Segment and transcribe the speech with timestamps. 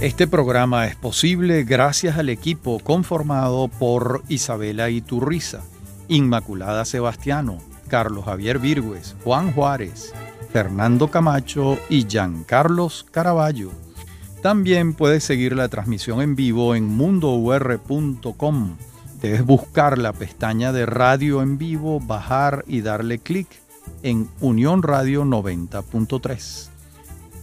[0.00, 5.64] Este programa es posible gracias al equipo conformado por Isabela Iturriza,
[6.06, 10.14] Inmaculada Sebastiano, Carlos Javier Virgües, Juan Juárez,
[10.52, 13.72] Fernando Camacho y Giancarlos Caraballo.
[14.40, 18.76] También puedes seguir la transmisión en vivo en mundour.com.
[19.20, 23.48] Debes buscar la pestaña de radio en vivo, bajar y darle clic
[24.04, 26.77] en Unión Radio 90.3.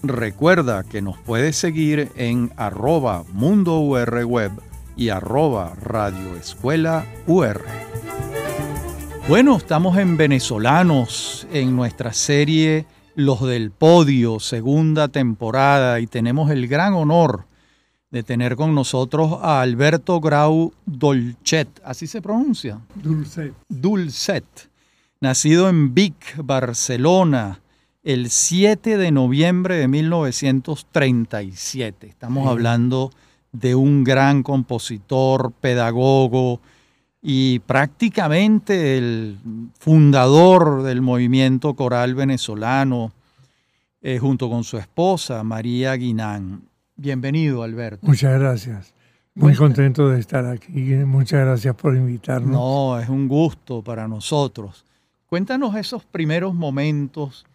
[0.04, 4.52] Recuerda que nos puedes seguir en arroba Mundo Web
[4.96, 7.64] y arroba Radio Escuela UR.
[9.28, 16.68] Bueno, estamos en Venezolanos, en nuestra serie Los del Podio, segunda temporada, y tenemos el
[16.68, 17.46] gran honor
[18.12, 22.80] de tener con nosotros a Alberto Grau Dolcet, ¿así se pronuncia?
[22.96, 23.54] Dulcet.
[23.68, 24.46] Dulcet,
[25.20, 27.60] nacido en Vic, Barcelona,
[28.06, 32.08] el 7 de noviembre de 1937.
[32.08, 33.10] Estamos hablando
[33.52, 36.62] de un gran compositor, pedagogo
[37.20, 39.40] y prácticamente el
[39.80, 43.12] fundador del movimiento coral venezolano,
[44.04, 46.62] eh, junto con su esposa, María Guinán.
[46.96, 48.06] Bienvenido, Alberto.
[48.06, 48.94] Muchas gracias.
[49.34, 50.70] Muy contento de estar aquí.
[50.70, 52.52] Muchas gracias por invitarnos.
[52.52, 54.86] No, es un gusto para nosotros.
[55.26, 57.48] Cuéntanos esos primeros momentos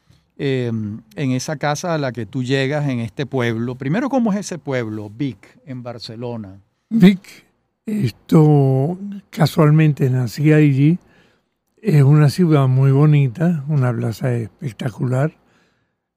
[0.43, 3.75] Em, en esa casa a la que tú llegas en este pueblo.
[3.75, 6.59] Primero, ¿cómo es ese pueblo, Vic, en Barcelona?
[6.89, 7.45] Vic,
[7.85, 10.99] esto casualmente nací allí.
[11.77, 15.37] Es una ciudad muy bonita, una plaza espectacular.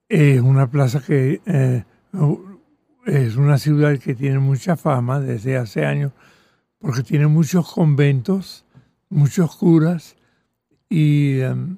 [0.07, 1.83] Es una plaza que eh,
[3.05, 6.13] es una ciudad que tiene mucha fama desde hace años
[6.79, 8.63] porque tiene muchos conventos,
[9.09, 10.16] muchos curas
[10.88, 11.77] y, em,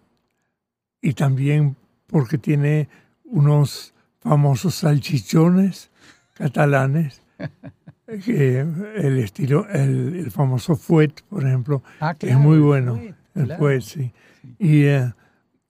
[1.02, 1.76] y también
[2.16, 2.88] porque tiene
[3.26, 5.92] unos famosos salchichones
[6.34, 7.22] catalanes,
[8.26, 13.02] que el estilo, el, famoso fuet, por ejemplo, ah, es muy bueno.
[13.34, 14.14] El fuet, sí.
[14.58, 15.12] Y eh,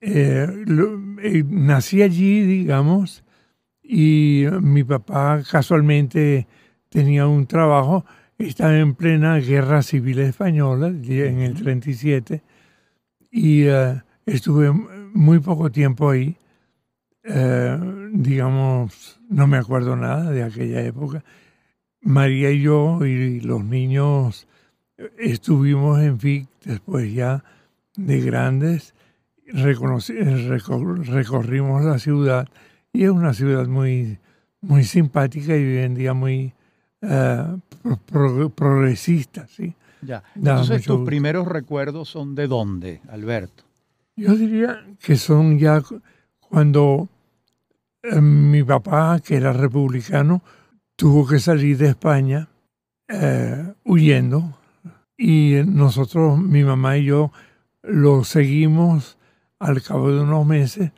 [0.02, 0.48] eh,
[1.24, 3.24] eh, nací allí, digamos,
[3.82, 6.46] y mi papá casualmente
[6.90, 8.06] tenía un trabajo,
[8.38, 12.44] estaba en plena guerra civil española, en el 37,
[13.32, 13.64] y
[14.28, 14.72] estuve
[15.16, 16.36] muy poco tiempo ahí.
[17.24, 17.80] Eh,
[18.14, 21.24] digamos, no me acuerdo nada de aquella época.
[22.02, 24.48] María y yo y los niños
[25.18, 27.44] estuvimos en FIC después ya
[27.96, 28.94] de grandes,
[29.48, 30.10] recorrimos
[31.84, 32.48] la ciudad
[32.94, 34.20] y es una ciudad muy,
[34.62, 36.54] muy simpática y hoy en día muy
[37.02, 37.60] uh,
[38.50, 39.48] progresista.
[39.48, 39.74] ¿sí?
[40.02, 40.24] Ya.
[40.36, 43.65] Entonces, tus primeros recuerdos son de dónde, Alberto?
[44.18, 45.84] Yo diría que son ya
[46.40, 47.10] cuando
[48.02, 50.42] eh, mi papá, que era republicano,
[50.96, 52.48] tuvo que salir de España
[53.10, 54.58] eh, huyendo
[55.18, 57.34] y nosotros, mi mamá y yo,
[57.84, 59.18] lo seguimos
[59.60, 60.92] al cabo de unos meses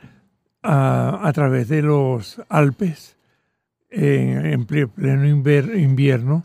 [0.61, 3.17] a, través de los Alpes
[3.89, 6.43] en, pleno invierno.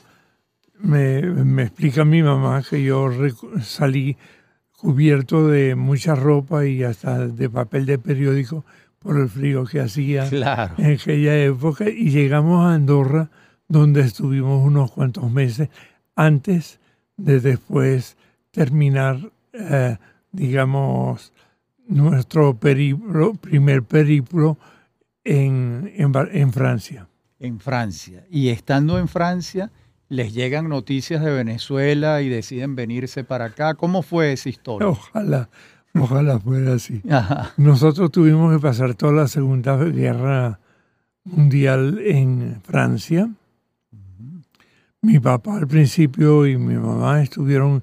[0.78, 3.10] Me, me, explica mi mamá que yo
[3.60, 4.16] salí
[4.82, 8.64] cubierto de mucha ropa y hasta de papel de periódico
[8.98, 13.30] por el frío que hacía en aquella época y llegamos a Andorra
[13.68, 15.68] donde estuvimos unos cuantos meses
[16.16, 16.80] antes
[17.16, 18.16] de después
[18.50, 19.98] terminar, eh,
[20.32, 21.32] digamos,
[21.86, 24.58] nuestro periplo, primer periplo
[25.22, 27.06] en, en, en Francia.
[27.38, 28.24] En Francia.
[28.28, 29.70] Y estando en Francia,
[30.12, 33.72] les llegan noticias de Venezuela y deciden venirse para acá.
[33.72, 34.86] ¿Cómo fue esa historia?
[34.86, 35.48] Ojalá,
[35.98, 37.00] ojalá fuera así.
[37.56, 40.60] Nosotros tuvimos que pasar toda la Segunda Guerra
[41.24, 43.30] Mundial en Francia.
[45.00, 47.82] Mi papá al principio y mi mamá estuvieron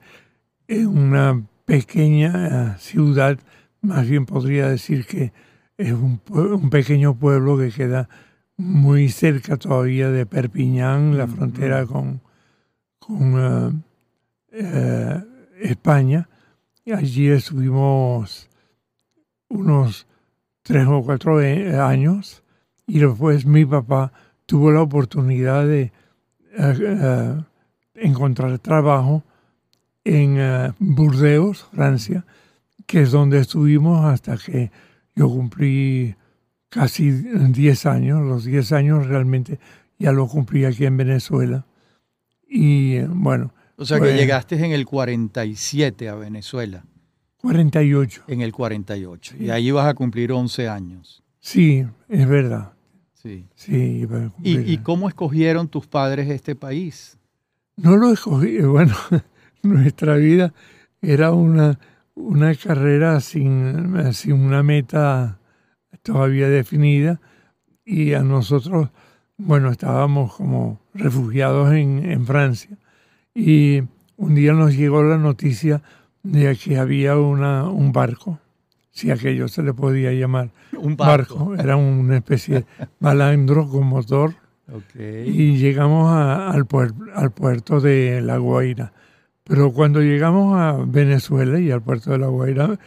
[0.68, 3.40] en una pequeña ciudad,
[3.82, 5.34] más bien podría decir que
[5.78, 8.08] es un, un pequeño pueblo que queda
[8.56, 12.22] muy cerca todavía de Perpiñán, la frontera con,
[13.10, 13.84] con
[14.52, 15.24] eh, eh,
[15.62, 16.30] España.
[16.94, 18.48] Allí estuvimos
[19.50, 20.08] unos
[20.62, 22.44] tres o cuatro años
[22.86, 24.12] y después mi papá
[24.46, 25.92] tuvo la oportunidad de
[26.58, 27.42] eh,
[27.96, 29.24] encontrar trabajo
[30.04, 32.26] en Burdeos, Francia,
[32.86, 34.72] que es donde estuvimos hasta que
[35.16, 36.16] yo cumplí
[36.70, 39.60] casi 10 años, los 10 años realmente
[40.00, 41.66] ya lo cumplí aquí en Venezuela.
[42.50, 43.54] Y bueno.
[43.76, 46.84] O sea que pues llegaste en el 47 a Venezuela.
[47.38, 48.24] 48.
[48.28, 49.36] En el 48.
[49.40, 51.24] Y ahí vas a cumplir 11 años.
[51.40, 52.74] Sí, es verdad.
[53.14, 53.48] Sí.
[53.56, 54.08] Sí,
[54.44, 57.18] ¿Y, y cómo escogieron tus padres este país?
[57.76, 58.58] No lo escogí.
[58.62, 58.96] Bueno,
[59.62, 60.54] nuestra vida
[61.02, 61.80] era una,
[62.16, 65.40] una carrera sin, sin una meta
[66.02, 67.20] todavía definida
[67.84, 68.90] y a nosotros,
[69.40, 72.78] bueno, estábamos como refugiados en, en Francia
[73.34, 73.82] y
[74.18, 75.82] un día nos llegó la noticia
[76.24, 78.38] de que había una, un barco,
[78.92, 81.46] si aquello se le podía llamar Un barco.
[81.46, 82.66] barco, era una especie de
[83.00, 84.34] balandro con motor
[84.96, 88.94] y llegamos a- al, puer- al puerto de La Guaira.
[89.46, 92.78] Pero cuando llegamos a Venezuela y al puerto de La Guaira,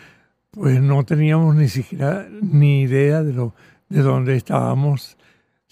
[0.53, 3.55] pues no teníamos ni siquiera ni idea de, lo,
[3.89, 5.17] de dónde estábamos.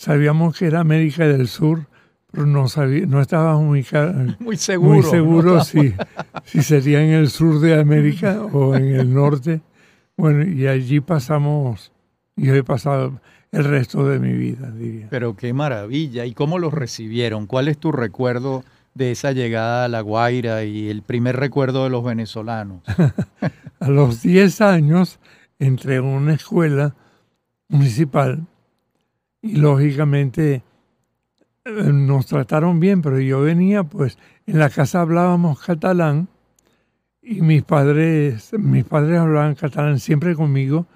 [0.00, 1.86] Sabíamos que era América del Sur,
[2.32, 3.84] pero no, sabía, no estábamos muy,
[4.38, 4.94] Muy seguro.
[4.94, 5.10] muy ¿no?
[5.10, 5.94] seguros si,
[6.46, 9.60] si sería en el sur de América o en el norte.
[10.16, 11.92] Bueno, y allí pasamos,
[12.34, 13.20] yo he pasado
[13.52, 15.08] el resto de mi vida, diría.
[15.10, 16.24] Pero qué maravilla.
[16.24, 17.46] ¿Y cómo los recibieron?
[17.46, 18.64] ¿Cuál es tu recuerdo
[18.94, 22.80] de esa llegada a La Guaira y el primer recuerdo de los venezolanos?
[23.80, 25.20] A los 10 años
[25.58, 26.94] entré en una escuela
[27.68, 28.46] municipal
[29.42, 30.62] y lógicamente
[31.64, 36.28] eh, nos trataron bien, pero yo venía, pues en la casa hablábamos catalán
[37.22, 40.86] y mis padres, mis padres hablaban catalán siempre conmigo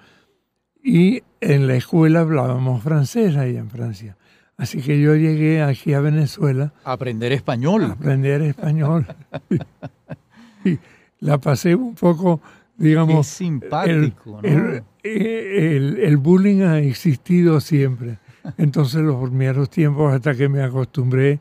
[0.83, 4.17] y en la escuela hablábamos francés allá en Francia.
[4.57, 7.83] Así que yo llegué aquí a Venezuela Aprender español.
[7.91, 9.05] aprender español.
[10.63, 10.77] y
[11.19, 12.39] la pasé un poco,
[12.77, 14.47] Qué digamos, simpático, ¿no?
[14.47, 18.17] el, el- el bullying ha existido siempre.
[18.57, 21.39] Entonces los primeros tiempos hasta que me acostumbré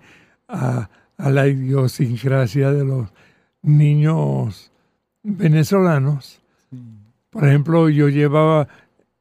[0.49, 3.09] a, a la idiosincrasia de los
[3.62, 4.71] niños
[5.23, 6.41] venezolanos.
[6.71, 6.79] Sí.
[7.31, 8.69] Por ejemplo, yo llevaba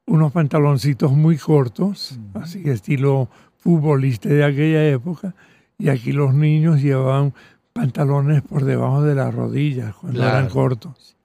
[0.06, 2.40] unos pantaloncitos muy cortos, Ujú.
[2.40, 5.34] así estilo futbolista de aquella época,
[5.78, 7.34] y aquí los niños llevaban
[7.72, 11.16] pantalones por debajo de las rodillas cuando eran cortos.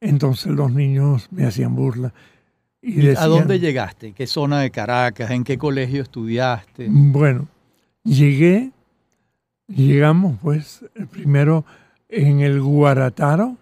[0.00, 2.12] Entonces los niños me hacían burla.
[2.88, 4.12] Y ¿Y ¿A dónde llegaste?
[4.12, 5.30] ¿Qué zona de Caracas?
[5.32, 6.86] ¿En qué colegio estudiaste?
[6.88, 7.48] Bueno,
[8.04, 8.70] llegué,
[9.66, 11.64] llegamos pues primero
[12.08, 13.56] en el Guarataro,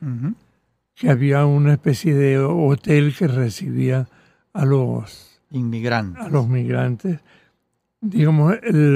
[0.95, 4.07] que había una especie de hotel que recibía
[4.53, 6.21] a los, Inmigrante.
[6.21, 7.21] a los migrantes.
[8.03, 8.95] Digamos, el,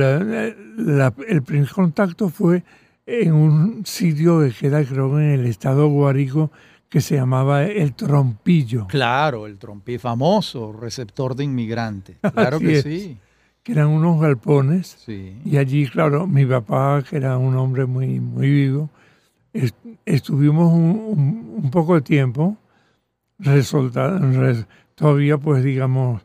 [0.76, 2.62] la- el primer contacto fue
[3.06, 6.50] en un sitio que queda, creo, en el estado Guárico,
[6.88, 12.16] que se llamaba El Trompillo, Claro, el trompí famoso, receptor de inmigrantes.
[12.32, 12.82] Claro Así que es.
[12.84, 13.18] sí.
[13.62, 14.96] que eran unos galpones.
[15.04, 15.36] Sí.
[15.44, 18.88] Y allí, claro, mi papá, que era un hombre muy, muy vivo,
[19.52, 19.76] est-
[20.06, 22.56] estuvimos un, un- un poco de tiempo,
[24.94, 26.22] todavía, pues, digamos,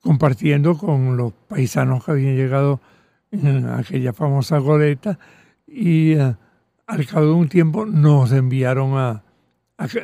[0.00, 2.80] compartiendo con los paisanos que habían llegado
[3.32, 5.18] en aquella famosa goleta
[5.66, 6.36] y eh,
[6.86, 9.23] al cabo de un tiempo nos enviaron a,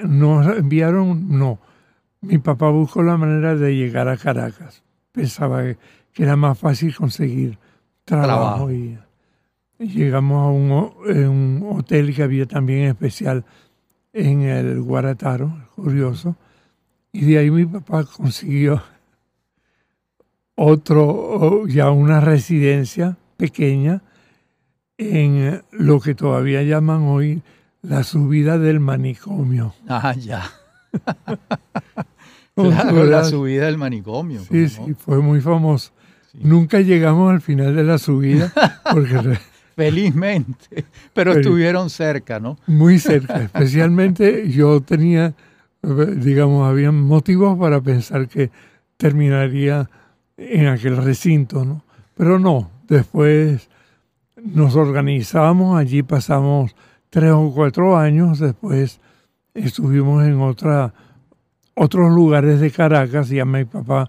[0.04, 1.58] nos enviaron, no,
[2.20, 4.82] mi papá buscó la manera de llegar a Caracas.
[5.12, 5.78] Pensaba que,
[6.16, 7.58] era más fácil conseguir
[8.04, 8.72] trabajo, Trabajo.
[8.72, 8.98] y,
[9.78, 13.44] llegamos a un, en un hotel que había también especial
[14.12, 16.36] en el Guarataro, curioso,
[17.12, 18.82] y de ahí mi papá consiguió
[20.54, 24.02] otro, ya una residencia pequeña
[24.98, 27.42] en lo que todavía llaman hoy
[27.82, 29.74] la subida del manicomio.
[29.88, 30.50] Ah, ya.
[32.54, 34.40] Claro, la subida del manicomio.
[34.40, 34.96] Sí, ¿cómo sí, no?
[34.98, 35.92] fue muy famoso.
[36.32, 36.40] Sí.
[36.42, 38.52] Nunca llegamos al final de la subida
[38.92, 39.38] porque
[39.76, 40.84] Felizmente.
[41.14, 41.46] Pero Feliz.
[41.46, 42.58] estuvieron cerca, ¿no?
[42.66, 43.42] muy cerca.
[43.42, 45.32] Especialmente yo tenía,
[45.82, 48.50] digamos, había motivos para pensar que
[48.98, 49.88] terminaría
[50.36, 51.82] en aquel recinto, ¿no?
[52.14, 53.70] Pero no, después
[54.36, 56.74] nos organizamos, allí pasamos
[57.10, 59.00] tres o cuatro años, después
[59.54, 60.94] estuvimos en otra,
[61.74, 64.08] otros lugares de Caracas, ya mi papá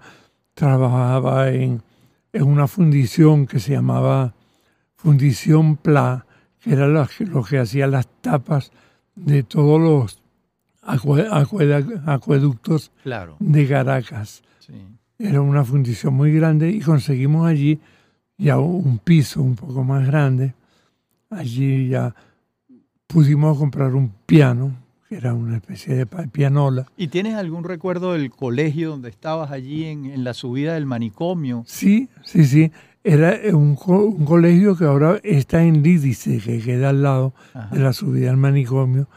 [0.53, 1.81] trabajaba en,
[2.33, 4.33] en una fundición que se llamaba
[4.95, 6.25] Fundición Pla,
[6.59, 8.71] que era que- lo que hacía las tapas
[9.15, 10.21] de todos los
[12.05, 13.35] acueductos Claro.
[13.39, 14.43] de Caracas.
[14.59, 14.73] Sí.
[15.19, 17.79] Era una fundición muy grande y conseguimos allí
[18.37, 20.53] ya un piso un poco más grande.
[21.29, 22.13] Allí ya
[23.11, 24.71] pudimos comprar un piano,
[25.09, 26.85] que era una especie de pianola.
[26.97, 31.63] ¿Y tienes algún recuerdo del colegio donde estabas allí en, en la subida del manicomio?
[31.67, 32.71] Sí, sí, sí.
[33.03, 37.75] Era un, co- un colegio que ahora está en Lídice, que queda al lado Ajá.
[37.75, 39.07] de la subida al manicomio,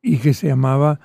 [0.00, 1.00] y que se llamaba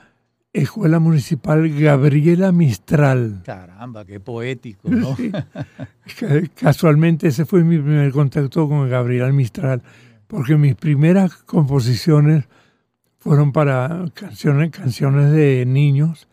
[0.53, 3.41] Escuela Municipal Gabriela Mistral.
[3.45, 5.15] Caramba, qué poético, ¿no?
[6.55, 9.81] Casualmente ese fue mi primer contacto con Gabriela Mistral,
[10.27, 12.45] porque mis primeras composiciones
[13.17, 16.27] fueron para canciones, canciones de niños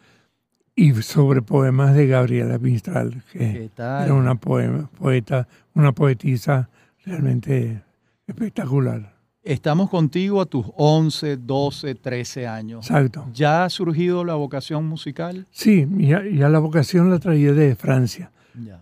[0.76, 6.68] y sobre poemas de Gabriela Mistral, que era una poema, poeta, una poetisa
[7.04, 7.82] realmente
[8.26, 9.14] espectacular.
[9.44, 12.86] Estamos contigo a tus 11, 12, 13 años.
[12.86, 13.26] Exacto.
[13.34, 15.46] ¿Ya ha surgido la vocación musical?
[15.50, 18.32] Sí, ya, la vocación la traía de Francia.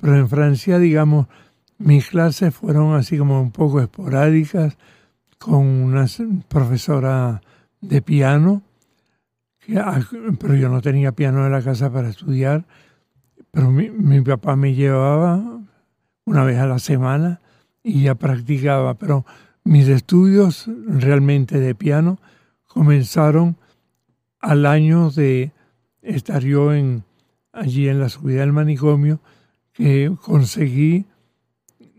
[0.00, 1.26] Pero en Francia, digamos,
[1.78, 4.76] mis clases fueron así como un poco esporádicas
[5.42, 6.06] con una
[6.48, 7.42] profesora
[7.80, 8.62] de piano,
[9.76, 10.00] ah,
[10.38, 12.64] pero yo no tenía piano en la casa para estudiar,
[13.50, 15.42] pero mi, papá me llevaba
[16.24, 17.40] una vez a la semana
[17.82, 19.26] y ya practicaba, pero
[19.64, 22.18] mis estudios realmente de piano
[22.68, 23.56] comenzaron
[24.38, 25.52] al año de
[26.02, 27.02] estar yo en,
[27.52, 29.20] allí en la subida del manicomio,
[29.72, 31.06] que conseguí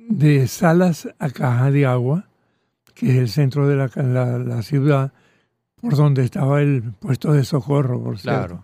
[0.09, 2.29] de Salas a Caja de Agua,
[2.93, 5.11] que es el centro de la, ciudad,
[5.81, 8.63] por donde estaba el puesto de socorro, por cierto.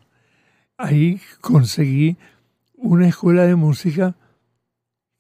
[0.77, 2.17] Ahí conseguí
[2.75, 4.15] una escuela de música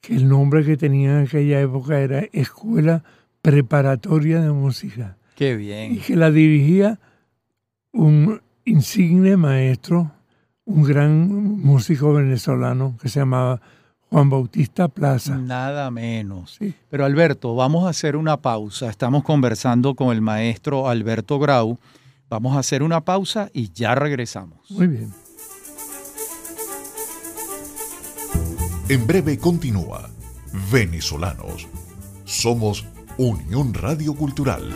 [0.01, 3.03] que el nombre que tenía en aquella época era Escuela
[3.41, 5.17] Preparatoria de Música.
[5.35, 5.93] Qué bien.
[5.93, 6.99] Y que la dirigía
[7.91, 10.11] un insigne maestro,
[10.65, 13.61] un gran músico venezolano que se llamaba
[14.09, 15.37] Juan Bautista Plaza.
[15.37, 16.55] Nada menos.
[16.59, 16.73] Sí.
[16.89, 18.89] Pero Alberto, vamos a hacer una pausa.
[18.89, 21.77] Estamos conversando con el maestro Alberto Grau.
[22.29, 24.59] Vamos a hacer una pausa y ya regresamos.
[24.69, 25.13] Muy bien.
[28.87, 30.09] En breve continúa.
[30.71, 31.67] Venezolanos.
[32.25, 32.85] Somos
[33.17, 34.73] Unión Radio Cultural.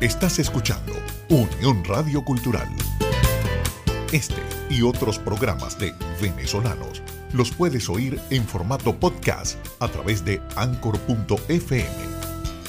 [0.00, 0.92] Estás escuchando
[1.28, 2.66] Unión Radio Cultural.
[4.12, 7.00] Este y otros programas de venezolanos
[7.32, 11.86] los puedes oír en formato podcast a través de anchor.fm.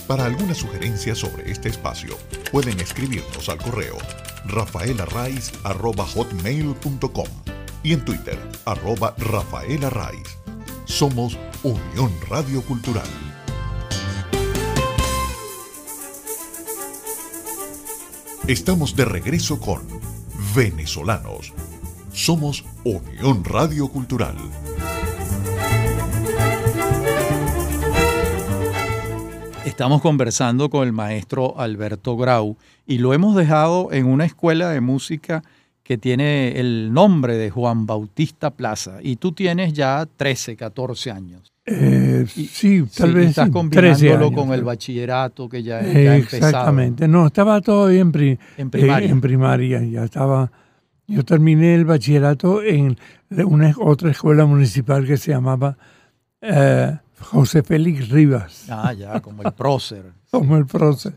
[0.07, 2.15] Para alguna sugerencia sobre este espacio,
[2.51, 3.97] pueden escribirnos al correo
[4.45, 7.27] rafaelarraiz.com
[7.81, 9.91] y en Twitter, arroba Rafaela
[10.85, 13.24] Somos Unión Radio Cultural.
[18.47, 19.81] Estamos de regreso con
[20.55, 21.51] Venezolanos.
[22.13, 24.35] Somos Unión Radio Cultural.
[29.65, 34.79] Estamos conversando con el maestro Alberto Grau y lo hemos dejado en una escuela de
[34.79, 35.41] música
[35.81, 41.54] que tiene el nombre de Juan Bautista Plaza y tú tienes ya 13, 14 años.
[41.67, 43.29] Eh, sí, tal vez.
[43.29, 47.07] Estás combinándolo con el bachillerato que ya, ya Exactamente.
[47.07, 49.09] No, estaba todavía en, en, primaria.
[49.09, 49.83] en primaria.
[49.83, 50.51] Ya estaba.
[51.07, 52.97] Yo terminé el bachillerato en
[53.29, 55.77] una otra escuela municipal que se llamaba
[56.41, 58.65] eh, José Félix Rivas.
[58.69, 60.13] Ah, ya, como el prócer.
[60.31, 61.13] como el prócer.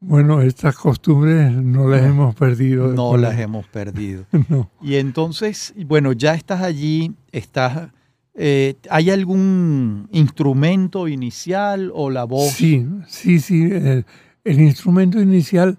[0.00, 2.88] Bueno, estas costumbres no las hemos perdido.
[2.88, 4.24] No las hemos perdido.
[4.82, 7.90] Y entonces, bueno, ya estás allí, estás...
[8.34, 12.50] Eh, ¿Hay algún instrumento inicial o la voz?
[12.50, 13.64] Sí, sí, sí.
[13.64, 14.06] El,
[14.44, 15.78] el instrumento inicial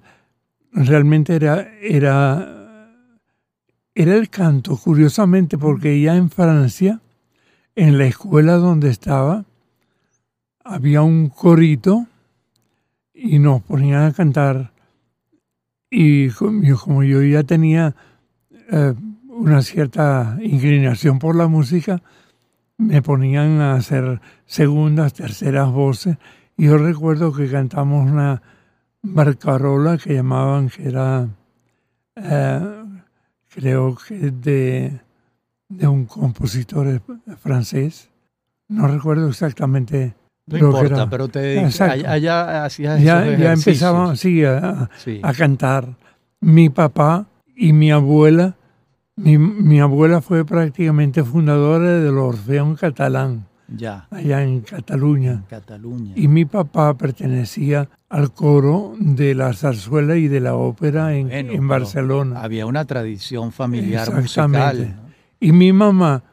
[0.71, 2.91] realmente era, era,
[3.95, 7.01] era el canto, curiosamente, porque ya en Francia
[7.75, 9.45] en la escuela donde estaba
[10.63, 12.05] había un corito
[13.13, 14.71] y nos ponían a cantar
[15.89, 17.95] y como yo ya tenía
[18.71, 18.93] eh,
[19.27, 22.01] una cierta inclinación por la música,
[22.81, 26.17] me ponían a hacer segundas, terceras voces.
[26.57, 28.41] Y yo recuerdo que cantamos una
[29.01, 31.27] barcarola que llamaban, que era,
[32.15, 32.83] eh,
[33.49, 35.01] creo que de
[35.77, 37.01] de un compositor
[37.39, 38.09] francés.
[38.67, 40.15] No recuerdo exactamente.
[40.47, 44.89] No importa, pero te allá hacías ya, ya empezaba sí, a,
[45.23, 45.95] a, cantar.
[46.41, 48.55] Mi papá y mi abuela,
[49.15, 53.47] mi, mi, abuela fue prácticamente fundadora del Orfeón Catalán.
[53.67, 54.07] Ya.
[54.09, 55.43] Allá en Cataluña.
[55.49, 56.13] Cataluña.
[56.15, 61.67] Y mi papá pertenecía al coro de la zarzuela y de la ópera en, en
[61.67, 62.41] Barcelona.
[62.41, 64.99] Había una tradición familiar musical.
[65.39, 66.23] Y mi mamá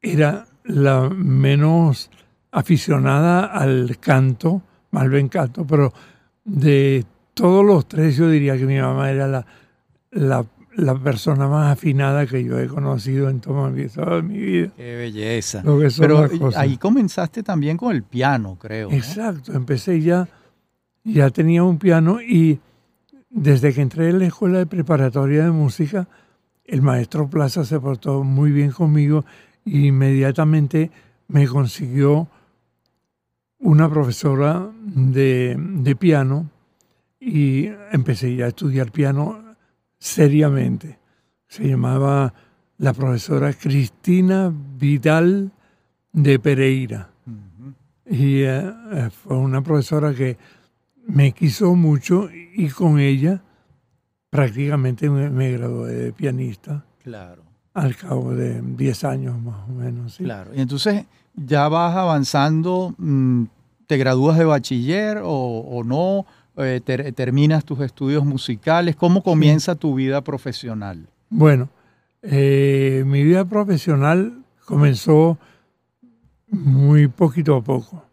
[0.00, 2.10] era la menos
[2.50, 5.92] aficionada al canto, mal bien canto, pero
[6.44, 9.46] de todos los tres yo diría que mi mamá era la,
[10.10, 10.44] la
[11.02, 13.70] persona más afinada que yo he conocido en toda
[14.22, 14.72] mi, vida.
[14.76, 15.62] Qué belleza.
[15.64, 16.60] Lo que son Pero las cosas.
[16.60, 18.90] ahí comenzaste también con el piano, creo.
[18.90, 18.96] ¿no?
[18.96, 20.28] Exacto, empecé ya,
[21.04, 22.60] ya tenía un piano y
[23.30, 26.08] desde que entré en la escuela de preparatoria de música,
[26.64, 29.24] el maestro Plaza se portó muy bien conmigo
[29.64, 30.90] e inmediatamente
[31.28, 32.28] me consiguió
[33.58, 36.50] una profesora de, de piano
[37.20, 39.51] y empecé ya a estudiar piano
[40.02, 40.98] seriamente.
[41.46, 42.34] Se llamaba
[42.78, 45.52] la profesora Cristina Vidal
[46.12, 47.10] de Pereira.
[48.04, 50.36] Y eh, eh, fue una profesora que
[51.06, 53.42] me quiso mucho y con ella
[54.28, 60.14] prácticamente me, me gradué de pianista Claro, al cabo de 10 años más o menos.
[60.14, 60.24] ¿sí?
[60.24, 60.52] claro.
[60.52, 61.06] Y entonces
[61.36, 63.44] ya vas avanzando, mm,
[63.86, 66.26] ¿te gradúas de bachiller o, o no?
[66.56, 68.94] Eh, ter- ¿Terminas tus estudios musicales?
[68.96, 71.08] ¿Cómo comienza tu vida profesional?
[71.30, 71.70] Bueno,
[72.22, 75.38] eh, mi vida profesional comenzó
[76.48, 78.04] muy poquito a poco.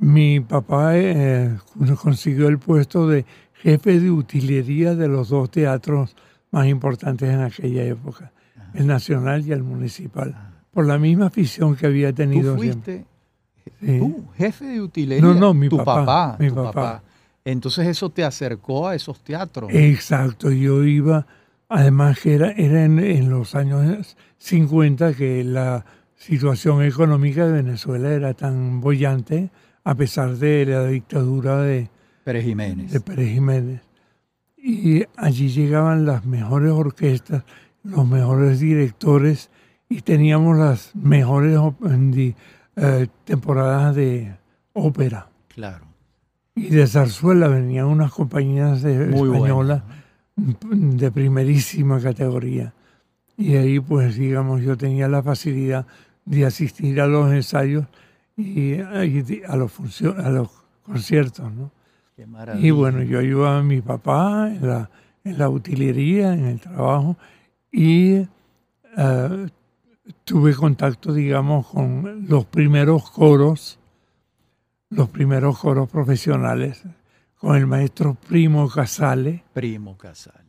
[0.00, 1.56] Mi papá eh,
[2.02, 6.14] consiguió el puesto de jefe de utilería de los dos teatros
[6.50, 8.32] más importantes en aquella época,
[8.74, 10.36] el nacional y el municipal,
[10.70, 12.94] por la misma afición que había tenido ¿Tú siempre.
[12.98, 13.16] fuiste
[13.80, 13.98] Sí.
[13.98, 15.26] tú, jefe de utilería?
[15.26, 16.36] No, no, mi tu papá, papá.
[16.38, 17.02] mi tu papá.
[17.46, 19.70] Entonces eso te acercó a esos teatros.
[19.72, 21.28] Exacto, yo iba,
[21.68, 25.86] además que era, era en, en los años 50 que la
[26.16, 29.50] situación económica de Venezuela era tan bollante,
[29.84, 31.88] a pesar de la dictadura de,
[32.24, 32.90] Pérez Jiménez.
[32.90, 33.80] de Pérez Jiménez.
[34.56, 37.44] Y allí llegaban las mejores orquestas,
[37.84, 39.50] los mejores directores
[39.88, 41.56] y teníamos las mejores
[42.74, 44.34] eh, temporadas de
[44.72, 45.28] ópera.
[45.46, 45.85] Claro.
[46.56, 49.82] Y de zarzuela venían unas compañías de Muy españolas
[50.34, 50.96] bueno.
[50.96, 52.72] de primerísima categoría.
[53.36, 55.86] Y ahí, pues, digamos, yo tenía la facilidad
[56.24, 57.86] de asistir a los ensayos
[58.36, 59.72] y a, y a los,
[60.02, 60.48] a los
[60.82, 61.70] conciertos, ¿no?
[62.16, 62.66] Qué maravilla.
[62.66, 64.90] Y bueno, yo ayudaba a mi papá en la,
[65.24, 67.16] en la utilería, en el trabajo,
[67.70, 68.26] y
[68.96, 69.48] eh,
[70.24, 73.78] tuve contacto, digamos, con los primeros coros,
[74.90, 76.82] los primeros coros profesionales,
[77.38, 80.44] con el maestro Primo Casale, Primo Casale.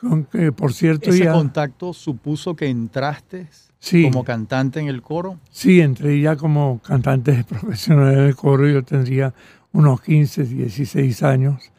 [0.00, 1.32] con que, por cierto, ¿Ese ya...
[1.32, 4.04] contacto supuso que entraste Sí.
[4.04, 5.38] como cantante en el coro?
[5.50, 9.34] Sí, entré ya como cantante profesional del coro, yo tendría
[9.72, 11.70] unos 15, 16 años,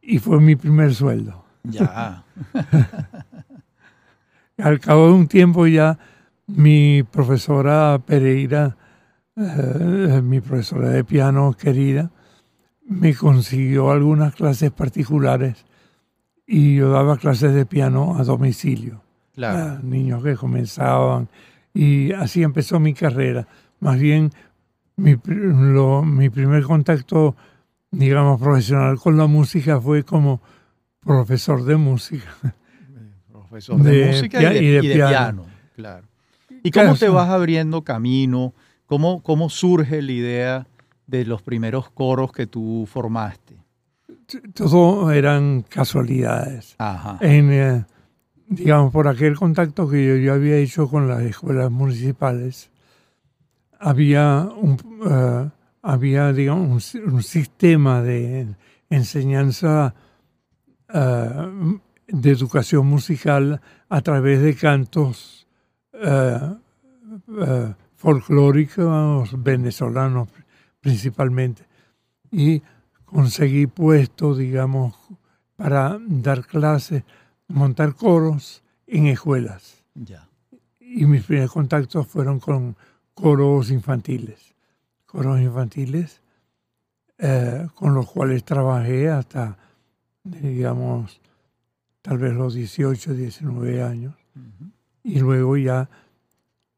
[0.00, 1.44] y fue mi primer sueldo.
[1.64, 2.24] Ya.
[4.58, 5.98] Al cabo de un tiempo ya
[6.46, 8.76] mi profesora Pereira,
[9.36, 12.10] eh, mi profesora de piano querida,
[12.86, 15.64] me consiguió algunas clases particulares
[16.46, 19.02] y yo daba clases de piano a domicilio
[19.34, 19.58] Claro.
[19.76, 21.28] a niños que comenzaban
[21.72, 23.48] y así empezó mi carrera.
[23.80, 24.30] Más bien
[24.96, 27.34] mi, lo- mi primer contacto,
[27.90, 30.40] digamos, profesional con la música fue como
[31.00, 32.32] profesor de música.
[33.32, 35.08] Profesor de, de música y de, y de y de piano.
[35.10, 35.46] piano.
[35.74, 36.06] Claro.
[36.62, 38.52] ¿Y Claro, cómo te vas abriendo camino?
[38.86, 40.66] ¿Cómo, ¿Cómo surge la idea
[41.06, 43.56] de los primeros coros que tú formaste?
[44.54, 46.74] Todo eran casualidades.
[46.78, 47.18] Ajá.
[47.20, 47.84] En, eh,
[48.48, 52.70] digamos, por aquel contacto que yo, yo había hecho con las escuelas municipales,
[53.78, 54.76] había un,
[55.10, 55.50] eh,
[55.82, 58.46] había, digamos, un, si- un sistema de
[58.90, 59.94] enseñanza
[60.92, 65.46] eh, de educación musical a través de cantos
[68.04, 70.28] folclóricos venezolanos
[70.78, 71.64] principalmente.
[72.30, 72.60] Y
[73.06, 74.94] conseguí puesto, digamos,
[75.56, 77.02] para dar clases,
[77.48, 79.82] montar coros en escuelas.
[79.94, 80.28] Ya.
[80.78, 82.76] Y mis primeros contactos fueron con
[83.14, 84.54] coros infantiles.
[85.06, 86.20] Coros infantiles
[87.16, 89.56] eh, con los cuales trabajé hasta,
[90.24, 91.22] digamos,
[92.02, 94.14] tal vez los 18, 19 años.
[95.02, 95.88] Y luego ya,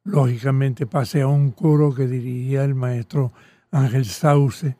[0.07, 3.33] lógicamente, pasé a un coro que dirigía el maestro
[3.71, 4.77] Ángel Sauce,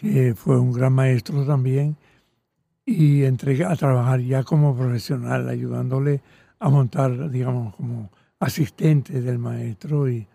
[0.00, 1.96] que fue un gran maestro también,
[2.86, 6.22] y entré a trabajar ya como profesional, ayudándole
[6.60, 10.08] a montar, digamos, como asistente del maestro.
[10.08, 10.26] Y,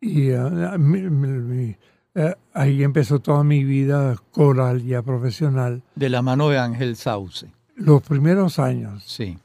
[0.00, 0.30] y
[0.78, 1.76] mi- mi- mi-
[2.14, 5.82] eh, ahí empezó toda mi vida coral ya profesional.
[5.94, 7.46] De la mano de Ángel Sauce.
[7.76, 9.38] Los primeros años Sí.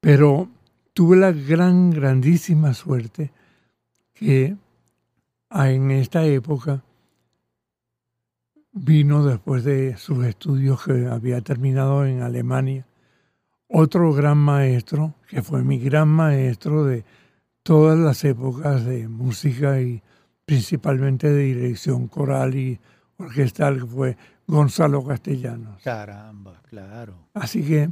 [0.00, 0.48] pero
[0.98, 3.30] tuve la gran, grandísima suerte
[4.14, 4.56] que
[5.48, 6.82] en esta época
[8.72, 12.84] vino después de sus estudios que había terminado en Alemania
[13.68, 17.04] otro gran maestro, que fue mi gran maestro de
[17.62, 20.02] todas las épocas de música y
[20.44, 22.80] principalmente de dirección coral y
[23.18, 24.16] orquestal, que fue
[24.48, 25.80] Gonzalo Castellanos.
[25.80, 27.28] Caramba, claro.
[27.34, 27.88] Así que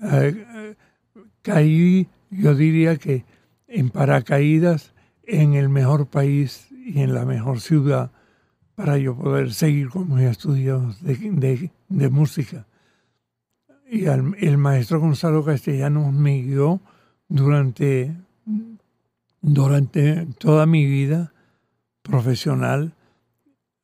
[0.00, 0.76] eh,
[1.42, 3.24] caí, yo diría que
[3.68, 4.92] en paracaídas,
[5.24, 8.12] en el mejor país y en la mejor ciudad
[8.74, 12.66] para yo poder seguir con mis estudios de, de música.
[13.88, 16.80] Y el maestro Gonzalo Castellanos me guió
[17.28, 18.14] durante,
[19.40, 21.32] durante toda mi vida
[22.02, 22.94] profesional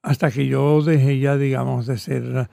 [0.02, 2.50] hasta que yo dejé ya, digamos, de ser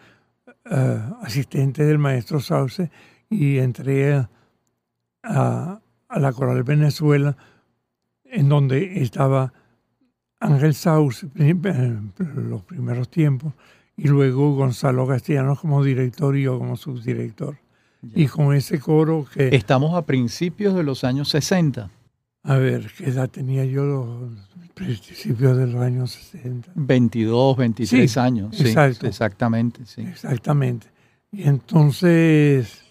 [0.66, 2.92] eh, asistente del maestro Sauce
[3.30, 4.30] y entré a,
[5.30, 5.82] a,
[6.20, 7.38] la Coral Venezuela,
[8.24, 9.54] en donde estaba
[10.40, 12.14] Ángel Sauce en
[12.50, 13.54] los primeros tiempos,
[13.96, 17.58] y luego Gonzalo Castellanos como director y yo como subdirector.
[18.16, 19.50] Y con ese coro que...
[19.54, 21.90] Estamos a principios de los años 60.
[22.44, 26.72] A ver, ¿qué edad tenía yo los principios de los años 60?
[26.76, 28.62] 22, 23 años.
[28.62, 29.06] Exacto.
[29.06, 30.02] exactamente, sí.
[30.02, 30.88] Exactamente.
[31.32, 32.82] Y entonces,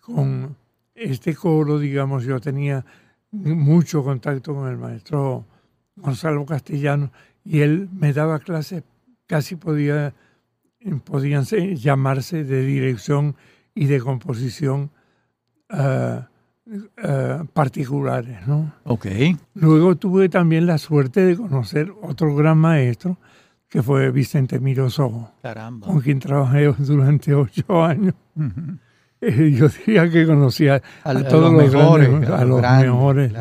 [0.00, 0.56] con
[1.00, 2.84] este coro, digamos, yo tenía
[3.32, 5.46] mucho contacto con el maestro
[5.96, 7.10] Gonzalo Castellano
[7.44, 8.84] y él me daba clases,
[9.26, 10.14] casi podía
[11.04, 13.36] podían llamarse de dirección
[13.74, 14.90] y de composición
[15.68, 16.22] eh,
[17.52, 18.46] particulares.
[18.46, 18.72] ¿no?
[18.84, 19.36] Okay.
[19.54, 23.18] Luego tuve también la suerte de conocer otro gran maestro,
[23.68, 25.86] que fue Vicente Mirosogo, Caramba.
[25.86, 28.14] con quien trabajé durante ocho años.
[29.20, 33.32] Eh, yo diría que conocía a, todos los, mejores, a, los mejores,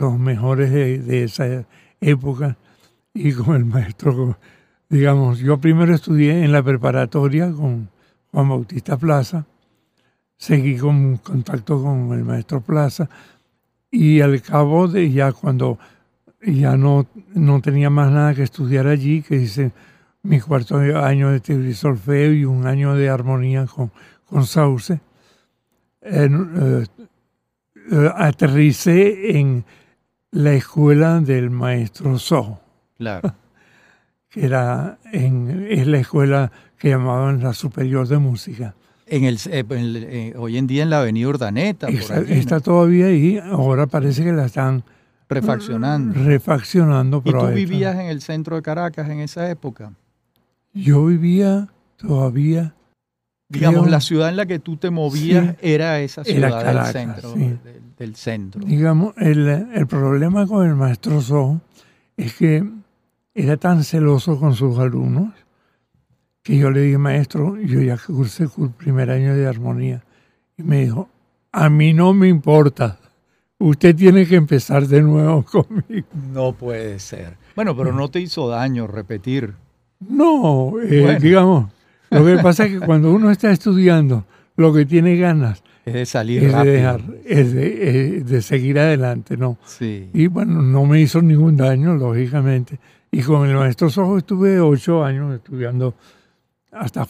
[0.00, 1.64] los mejores de, de esa
[2.00, 2.56] época,
[3.12, 4.36] y con el maestro
[4.88, 7.90] digamos, yo primero estudié en la preparatoria con
[8.32, 9.44] Juan Bautista Plaza,
[10.36, 13.08] seguí con contacto con el maestro Plaza.
[13.90, 15.78] Y al cabo de ya cuando
[16.42, 19.72] ya no, no tenía más nada que estudiar allí, que hice
[20.22, 23.90] mi cuarto año de teoría y solfeo y un año de armonía con,
[24.26, 25.00] con Sauce,
[26.02, 26.84] eh,
[27.90, 29.64] eh, aterricé en
[30.30, 32.60] la escuela del maestro Soho.
[32.96, 33.34] Claro.
[34.28, 38.74] que era en, es la escuela que llamaban la Superior de Música.
[39.06, 41.88] En el, eh, eh, hoy en día en la Avenida Urdaneta.
[41.88, 44.84] Está, todavía ahí, ahora parece que la están
[45.28, 46.22] refaccionando.
[46.22, 47.22] Refaccionando.
[47.24, 49.92] ¿Y tú vivías en el centro de Caracas en esa época?
[50.74, 52.74] Yo vivía todavía.
[53.48, 57.34] Digamos, la ciudad en la que tú te movías era esa ciudad del, centro,
[57.96, 58.60] del, centro.
[58.62, 61.60] Digamos, el, el problema con el maestro So
[62.16, 62.62] es que
[63.34, 65.32] era tan celoso con sus alumnos
[66.42, 70.02] que yo le dije, maestro, yo ya cursé el primer año de armonía.
[70.56, 71.08] Y me dijo,
[71.52, 72.98] a mí no me importa.
[73.58, 76.08] Usted tiene que empezar de nuevo conmigo.
[76.32, 77.36] No puede ser.
[77.54, 79.54] Bueno, pero no te hizo daño repetir.
[80.00, 81.70] No, eh, digamos,
[82.10, 84.24] lo que pasa es que cuando uno está estudiando,
[84.56, 86.72] lo que tiene ganas es de salir es rápido.
[86.72, 89.58] De dejar, es de, de, seguir adelante, ¿no?
[89.64, 90.10] Sí.
[90.12, 92.78] Y bueno, no me hizo ningún daño, lógicamente.
[93.10, 95.94] Y con el maestro Sojo estuve ocho años estudiando
[96.72, 97.06] hasta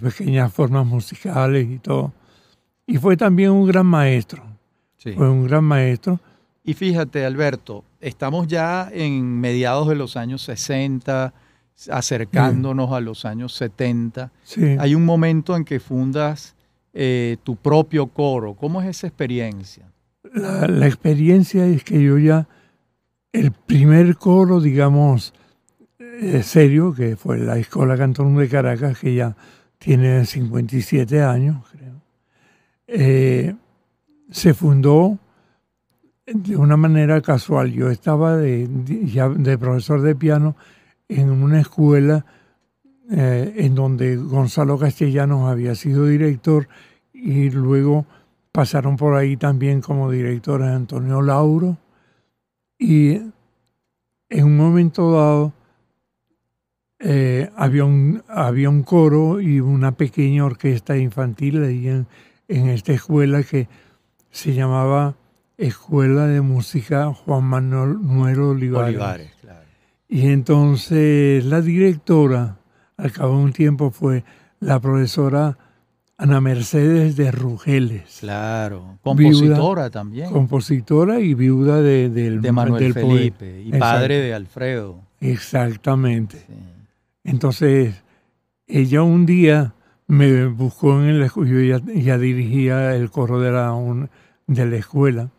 [0.00, 2.12] pequeñas formas musicales y todo.
[2.86, 4.42] Y fue también un gran maestro.
[4.98, 6.18] Fue un gran maestro.
[6.64, 11.32] Y fíjate, Alberto, estamos ya en mediados de los años 60,
[11.90, 14.30] acercándonos a los años 70.
[14.78, 16.54] Hay un momento en que fundas
[16.94, 18.54] eh, tu propio coro.
[18.54, 19.86] ¿Cómo es esa experiencia?
[20.32, 22.48] la, experiencia es que yo ya
[23.32, 25.34] el primer coro, digamos,
[25.98, 29.36] eh, serio, que fue la Escuela Cantón de Caracas, que ya
[29.78, 32.00] tiene 57 años, creo,
[32.86, 33.54] eh,
[34.30, 35.18] se fundó
[36.26, 37.72] de una manera casual.
[37.72, 38.68] Yo estaba de,
[39.04, 40.56] ya de profesor de piano
[41.08, 42.24] en una escuela
[43.10, 46.68] eh, en donde Gonzalo Castellanos había sido director
[47.12, 48.06] y luego
[48.50, 51.78] pasaron por ahí también como directores Antonio Lauro
[52.78, 53.20] y
[54.28, 55.52] en un momento dado
[56.98, 62.06] eh, había, un, había un coro y una pequeña orquesta infantil ahí en,
[62.48, 63.68] esta escuela que
[64.30, 65.14] se llamaba
[65.58, 68.88] Escuela de Música Juan Manuel Olivares.
[68.88, 69.35] Olivares.
[70.08, 72.58] Y entonces la directora,
[72.96, 74.24] al cabo de un tiempo, fue
[74.60, 75.58] la profesora
[76.18, 78.18] Ana Mercedes de Rugeles.
[78.20, 80.30] Claro, compositora también.
[80.30, 85.02] Compositora y viuda de, del, de Manuel Felipe y padre de Alfredo.
[85.20, 86.46] Exactamente.
[87.22, 88.02] Entonces,
[88.66, 89.74] ella un día
[90.06, 93.74] me buscó en el yo ya, ya dirigía el coro de la,
[94.46, 95.30] de la escuela.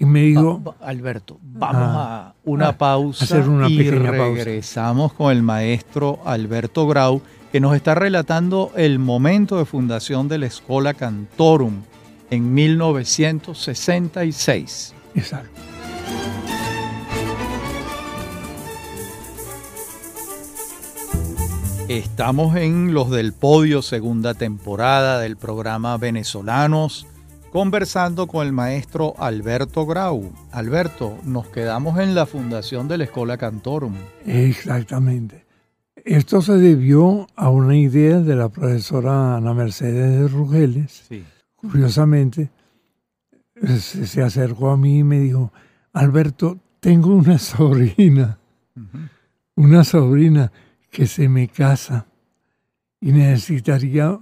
[0.00, 0.74] Y me dijo...
[0.80, 7.20] Alberto, vamos a, una pausa hacer una y regresamos con el maestro Alberto Grau,
[7.52, 11.82] que nos está relatando el momento de fundación de la Escuela Cantorum
[12.30, 14.94] en 1966.
[15.14, 15.60] Exacto.
[21.88, 27.06] Estamos en Los del Podio, segunda temporada del programa Venezolanos,
[27.50, 30.32] conversando con el maestro Alberto Grau.
[30.52, 33.94] Alberto, nos quedamos en la fundación de la Escuela Cantorum.
[34.24, 35.44] Exactamente.
[35.96, 41.08] Esto se debió a una idea de la profesora Ana Mercedes de Rugeles.
[41.56, 42.50] Curiosamente,
[43.78, 45.52] se, acercó a mí y me dijo,
[45.92, 48.38] Alberto, tengo una sobrina,
[49.56, 50.50] una sobrina
[50.90, 52.06] que se me casa
[53.00, 54.18] y necesitaría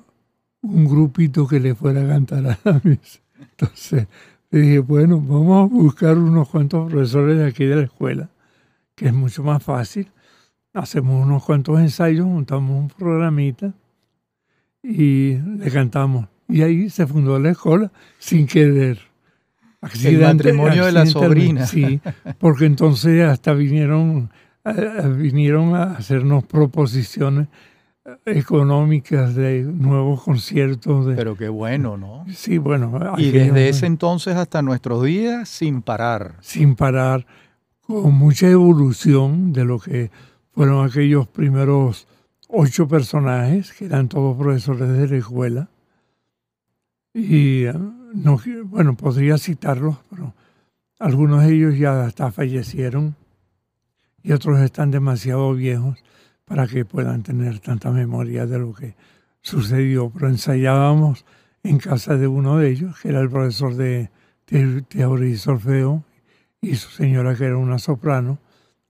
[0.69, 3.21] un grupito que le fuera a cantar a la misa.
[3.41, 4.07] Entonces
[4.51, 8.29] le dije, bueno, vamos a buscar unos cuantos profesores de aquí de la escuela,
[8.95, 10.11] que es mucho más fácil.
[10.75, 13.73] Hacemos unos cuantos ensayos, montamos un programita
[14.83, 16.27] y le cantamos.
[16.49, 18.99] Y ahí se fundó la escuela sin querer.
[20.05, 21.67] El matrimonio de la sobrina.
[21.67, 22.01] Sí,
[22.39, 24.31] porque entonces hasta vinieron
[25.17, 27.49] vinieron a hacernos proposiciones
[28.25, 31.07] económicas de nuevos conciertos.
[31.07, 32.25] De, Pero qué bueno, ¿no?
[32.33, 33.15] Sí, bueno.
[33.17, 36.37] Y desde ese entonces hasta nuestros días, sin parar.
[36.41, 37.27] Sin parar,
[37.81, 40.11] con mucha evolución de lo que
[40.53, 42.07] fueron aquellos primeros
[42.49, 45.69] ocho personajes, que eran todos profesores de la escuela.
[47.15, 47.75] Y, eh,
[48.15, 50.35] no, bueno, podría citarlos, pero
[50.99, 53.15] algunos de ellos ya hasta fallecieron
[54.23, 55.99] y otros están demasiado viejos
[56.49, 58.95] para que puedan tener tanta memoria de lo que
[59.43, 60.11] sucedió.
[60.11, 61.25] Pero ensayábamos
[61.63, 64.11] en casa de uno de ellos, que era el profesor de
[64.47, 66.05] teoría y solfeo,
[66.61, 68.39] y su señora, que era una soprano,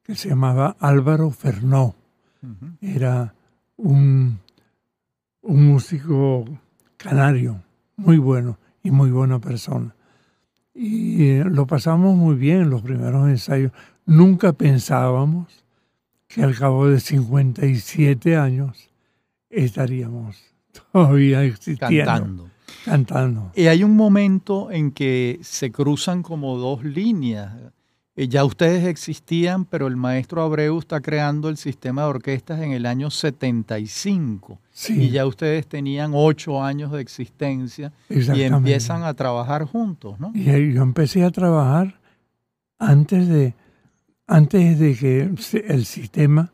[0.04, 1.96] que se llamaba Álvaro Fernó.
[2.80, 3.34] Era
[3.76, 4.38] un,
[5.42, 6.44] un músico
[6.96, 7.60] canario,
[7.96, 9.94] muy bueno y muy buena persona.
[10.72, 13.72] Y eh, lo pasamos muy bien en los primeros ensayos.
[14.06, 15.64] Nunca pensábamos
[16.28, 18.88] que al cabo de 57 años
[19.50, 20.36] estaríamos
[20.92, 22.04] todavía existiendo.
[22.04, 22.50] Cantando.
[22.84, 23.52] Cantando.
[23.56, 27.52] Y hay un momento en que se cruzan como dos líneas.
[28.14, 32.72] Eh, ya ustedes existían, pero el maestro Abreu está creando el sistema de orquestas en
[32.72, 34.58] el año 75.
[34.90, 40.30] Y ya ustedes tenían ocho años de existencia y empiezan a trabajar juntos, ¿no?
[40.34, 41.98] Y yo empecé a trabajar
[42.78, 43.54] antes de,
[44.28, 45.30] antes de que
[45.66, 46.52] el sistema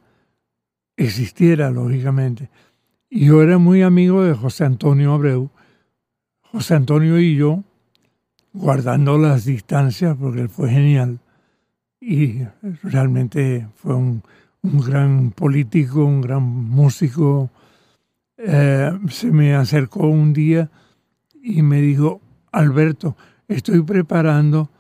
[0.97, 2.49] existiera, lógicamente.
[3.11, 5.51] Yo era muy amigo de José Antonio Abreu.
[6.41, 7.65] José Antonio y yo,
[8.53, 11.19] guardando las distancias, porque él fue genial,
[12.01, 12.45] y
[12.85, 14.23] realmente fue un,
[14.63, 17.51] gran político, un gran músico.
[18.37, 20.71] Eh, se me acercó un día
[21.43, 22.21] y me dijo,
[22.53, 23.17] Alberto,
[23.49, 24.71] estoy preparando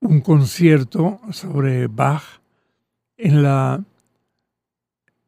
[0.00, 2.22] un concierto sobre Bach
[3.16, 3.84] en la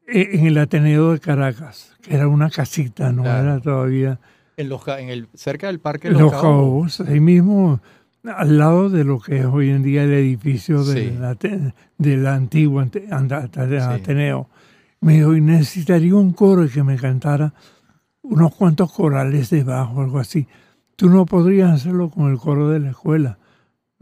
[0.05, 4.19] en el Ateneo de Caracas, que era una casita, no era todavía
[4.57, 7.79] en, los, en el cerca del Parque Los, Los ahí mismo
[8.23, 11.11] al lado de lo que es hoy en día el edificio de
[11.97, 14.49] del antiguo Ateneo.
[15.01, 17.53] Me dijo, y necesitaría un coro que me cantara
[18.21, 20.47] unos cuantos corales debajo, algo así.
[20.95, 23.37] Tú no podrías hacerlo con el coro de la escuela.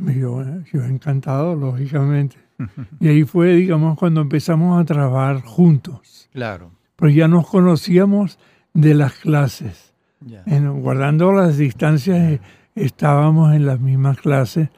[0.01, 2.37] Dijo, yo encantado, lógicamente.
[2.99, 6.29] y ahí fue, digamos, cuando empezamos a trabajar juntos.
[6.33, 6.71] Claro.
[6.95, 8.39] Pero ya nos conocíamos
[8.73, 9.93] de las clases.
[10.45, 12.39] guardando las distancias
[12.75, 14.69] estábamos en las mismas clases,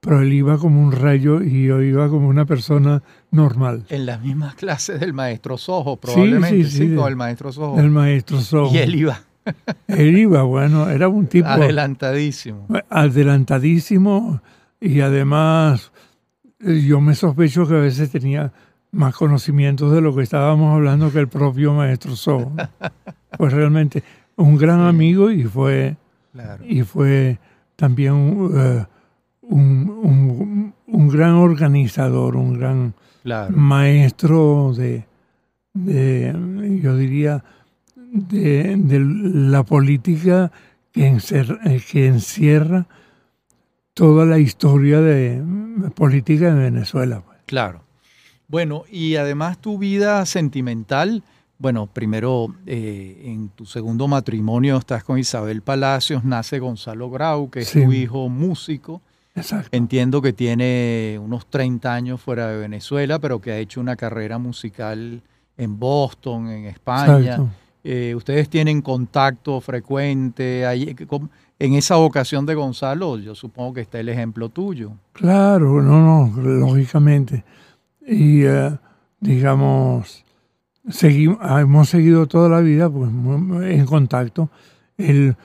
[0.00, 3.84] pero él iba como un rayo y yo iba como una persona normal.
[3.88, 7.78] En las mismas clases del maestro Sojo, probablemente, sí, sí, sí, el maestro Sojo.
[7.78, 8.74] El maestro Sojo.
[8.74, 9.20] Y él iba.
[9.88, 11.48] él iba, bueno, era un tipo...
[11.48, 12.66] Adelantadísimo.
[12.88, 14.40] Adelantadísimo
[14.80, 15.92] y además
[16.58, 18.52] yo me sospecho que a veces tenía
[18.92, 22.52] más conocimientos de lo que estábamos hablando que el propio maestro Sojo.
[23.38, 24.02] Pues realmente
[24.36, 25.96] un gran amigo y fue
[26.66, 27.38] y fue
[27.76, 28.84] también eh,
[29.42, 30.74] un,
[31.08, 32.94] gran organizador, un gran
[33.50, 35.06] maestro de,
[36.82, 37.44] yo diría,
[37.96, 40.50] de, la política
[40.92, 41.16] que,
[41.90, 42.86] que encierra
[43.94, 45.42] toda la historia de
[45.94, 47.22] política de Venezuela.
[47.24, 47.38] Pues.
[47.46, 47.82] Claro.
[48.48, 51.22] Bueno, y además tu vida sentimental
[51.60, 57.60] bueno, primero eh, en tu segundo matrimonio estás con Isabel Palacios, nace Gonzalo Grau, que
[57.60, 59.02] es tu hijo músico.
[59.34, 59.68] Exacto.
[59.72, 64.38] Entiendo que tiene unos 30 años fuera de Venezuela, pero que ha hecho una carrera
[64.38, 65.20] musical
[65.58, 67.40] en Boston, en España.
[67.84, 70.64] Eh, ¿Ustedes tienen contacto frecuente?
[71.60, 74.92] En esa vocación de Gonzalo, yo supongo que está el ejemplo tuyo.
[75.12, 77.44] Claro, no, no, lógicamente.
[78.06, 78.76] Y eh,
[79.20, 80.24] digamos,
[80.88, 84.48] seguimos, hemos seguido toda la vida pues, en contacto.
[84.96, 85.36] Él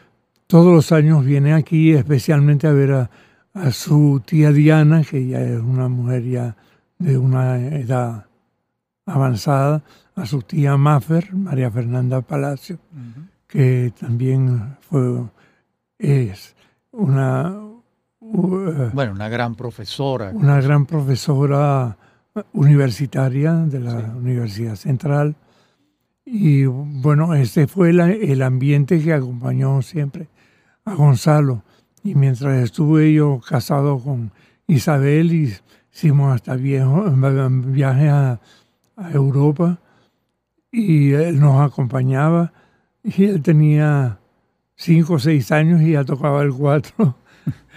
[0.47, 3.09] todos los años viene aquí especialmente a ver a,
[3.53, 6.55] a su tía Diana, que ya es una mujer ya
[6.97, 8.25] de una edad
[9.05, 9.83] avanzada,
[10.15, 12.79] a su tía Maffer, María Fernanda Palacio,
[13.47, 15.23] que también fue,
[15.97, 16.55] es
[16.91, 17.61] una...
[18.19, 20.31] Uh, bueno, una gran profesora.
[20.33, 21.97] Una gran profesora
[22.53, 25.35] universitaria de la Universidad Central.
[26.25, 30.27] Y bueno, ese fue el ambiente que acompañó siempre
[30.83, 31.63] a Gonzalo.
[32.03, 34.31] Y mientras estuve yo casado con
[34.67, 35.31] Isabel,
[35.91, 37.03] hicimos hasta viejo,
[37.65, 38.39] viaje a,
[39.11, 39.77] Europa
[40.71, 42.53] y él nos acompañaba.
[43.03, 44.19] Y él tenía
[44.75, 47.15] cinco o seis años y ya tocaba el cuatro.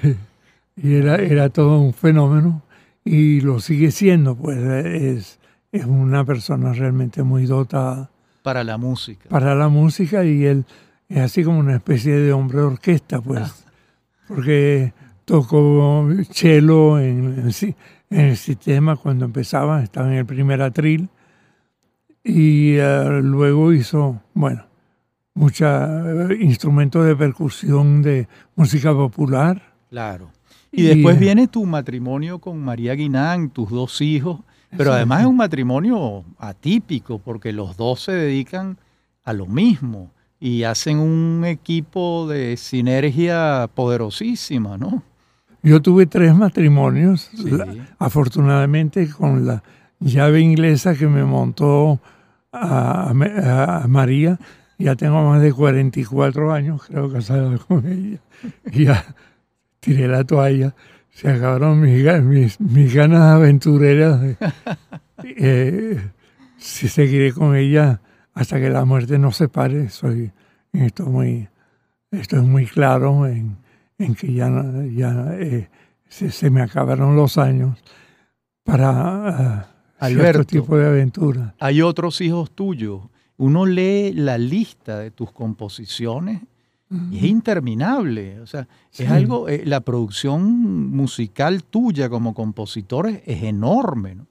[0.77, 2.63] y era, era todo un fenómeno.
[3.05, 5.39] Y lo sigue siendo, pues es,
[5.73, 8.11] es una persona realmente muy dotada.
[8.43, 9.29] Para la música.
[9.29, 10.65] Para la música y él
[11.09, 13.65] es así como una especie de hombre de orquesta, pues
[14.29, 14.93] porque
[15.25, 17.51] tocó cello en,
[18.11, 21.09] el sistema cuando empezaba, estaba en el primer atril
[22.23, 24.65] y eh, luego hizo, bueno,
[25.39, 29.63] muchos eh, instrumentos de percusión de música popular.
[29.89, 30.31] Claro.
[30.73, 34.41] Y, después eh, viene tu matrimonio con María Guinán, tus dos hijos,
[34.77, 38.77] pero además es un matrimonio atípico porque los dos se dedican
[39.25, 45.03] a lo mismo y hacen un equipo de sinergia poderosísima, ¿no?
[45.63, 47.31] Yo tuve tres matrimonios,
[47.99, 49.63] afortunadamente con la
[50.01, 52.01] llave inglesa que me montó
[52.53, 53.13] a,
[53.89, 54.39] María,
[54.79, 58.21] ya tengo más de 44 años, creo, casado con ella,
[58.71, 59.05] y ya
[59.81, 60.75] tiré la toalla,
[61.11, 64.37] se acabaron mis, mis, ganas aventureras,
[65.25, 66.11] eh,
[66.57, 68.01] si seguiré con ella
[68.35, 69.89] hasta que la muerte nos separe.
[69.89, 70.31] Soy
[70.73, 71.49] esto muy,
[72.13, 73.57] estoy muy claro en,
[74.15, 74.49] que ya,
[74.95, 75.69] ya eh,
[76.09, 77.83] se, me acabaron los años
[78.63, 79.67] para
[80.01, 81.55] uh, cierto tipo de aventura.
[81.59, 83.03] Hay otros hijos tuyos.
[83.39, 86.43] Uno lee la lista de tus composiciones
[87.11, 88.41] y es interminable.
[88.41, 94.27] O sea, es algo, eh, la producción musical tuya como compositor es, enorme, ¿no?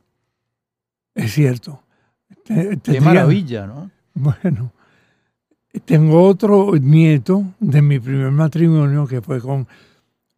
[1.16, 1.84] Es cierto.
[2.46, 3.92] Qué maravilla, ¿no?
[4.20, 4.72] Bueno,
[5.86, 9.68] tengo otro nieto de mi primer matrimonio que fue con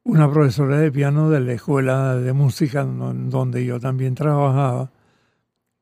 [0.03, 4.91] una profesora de piano de la escuela de música donde yo también trabajaba,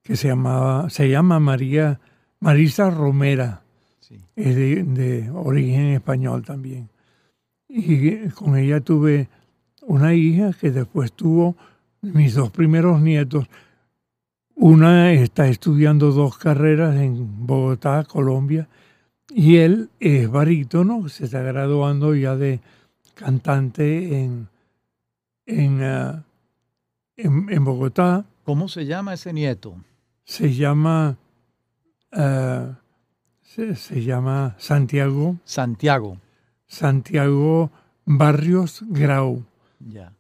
[0.04, 2.00] que se llamaba, se llama María
[2.40, 3.64] Marisa Romera,
[4.36, 6.90] es de, de, origen español también.
[7.68, 9.30] Y con ella tuve
[9.82, 11.56] una hija que después tuvo
[12.02, 13.48] mis dos primeros nietos,
[14.56, 18.68] una está estudiando dos carreras en Bogotá, Colombia,
[19.30, 22.60] y él es barítono, se está graduando ya de
[23.14, 24.48] cantante en,
[25.46, 26.24] en, ah,
[27.18, 28.26] en, Bogotá.
[28.46, 29.76] ¿Cómo se llama ese nieto?
[30.24, 31.18] Se llama,
[32.12, 32.80] ah,
[33.42, 35.38] se, llama Santiago.
[35.44, 36.20] Santiago.
[36.68, 37.72] Santiago
[38.06, 39.46] Barrios Grau.
[39.80, 40.14] Ya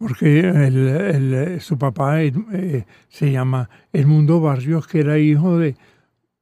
[0.00, 5.76] porque el, su papá eh, se llama Edmundo Barrios, que era hijo de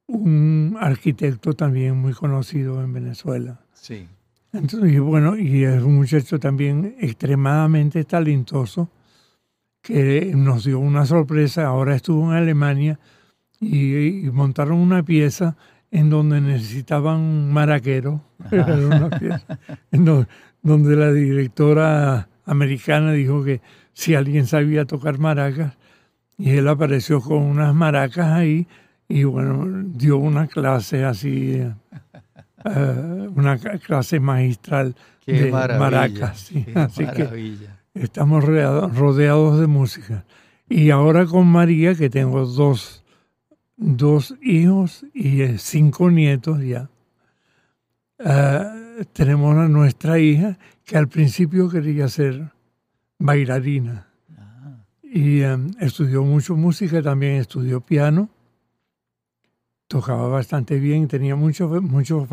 [0.07, 3.59] un arquitecto también muy conocido en Venezuela.
[3.73, 4.07] Sí.
[4.53, 8.89] Entonces, y bueno, y es un muchacho también extremadamente talentoso
[9.81, 11.67] que nos dio una sorpresa.
[11.67, 12.97] Ahora estuvo en Alemania
[13.59, 15.55] y, montaron una pieza
[15.91, 18.21] en donde necesitaban un maraquero,
[19.91, 20.05] en
[20.61, 23.61] donde la directora americana dijo que
[23.93, 25.77] si alguien sabía tocar maracas,
[26.37, 28.65] y él apareció con unas maracas ahí
[29.09, 34.95] y bueno, dio una clase así, eh, una clase magistral
[35.25, 36.51] de maracas.
[36.75, 37.57] así que
[37.95, 40.23] estamos rodeados, de música.
[40.69, 42.98] Y ahora con María, que tengo dos,
[43.79, 46.89] dos hijos y eh, cinco nietos ya,
[48.19, 52.51] eh, tenemos a nuestra hija que al principio quería ser
[53.17, 54.07] bailarina.
[54.37, 54.83] Ah.
[55.01, 58.29] Y em, estudió mucho música, también estudió piano.
[59.87, 62.27] tocaba bastante bien, tenía mucho, mucho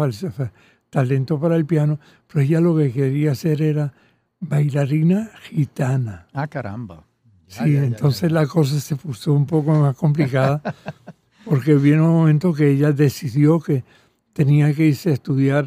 [0.91, 3.95] talento para el piano, pero ella lo que quería hacer era
[4.41, 6.27] bailarina gitana.
[6.33, 7.05] Ah, caramba.
[7.47, 10.61] sí, entonces la cosa se puso un poco más complicada,
[11.47, 13.85] porque vino un momento que ella decidió que
[14.33, 15.67] tenía que irse a estudiar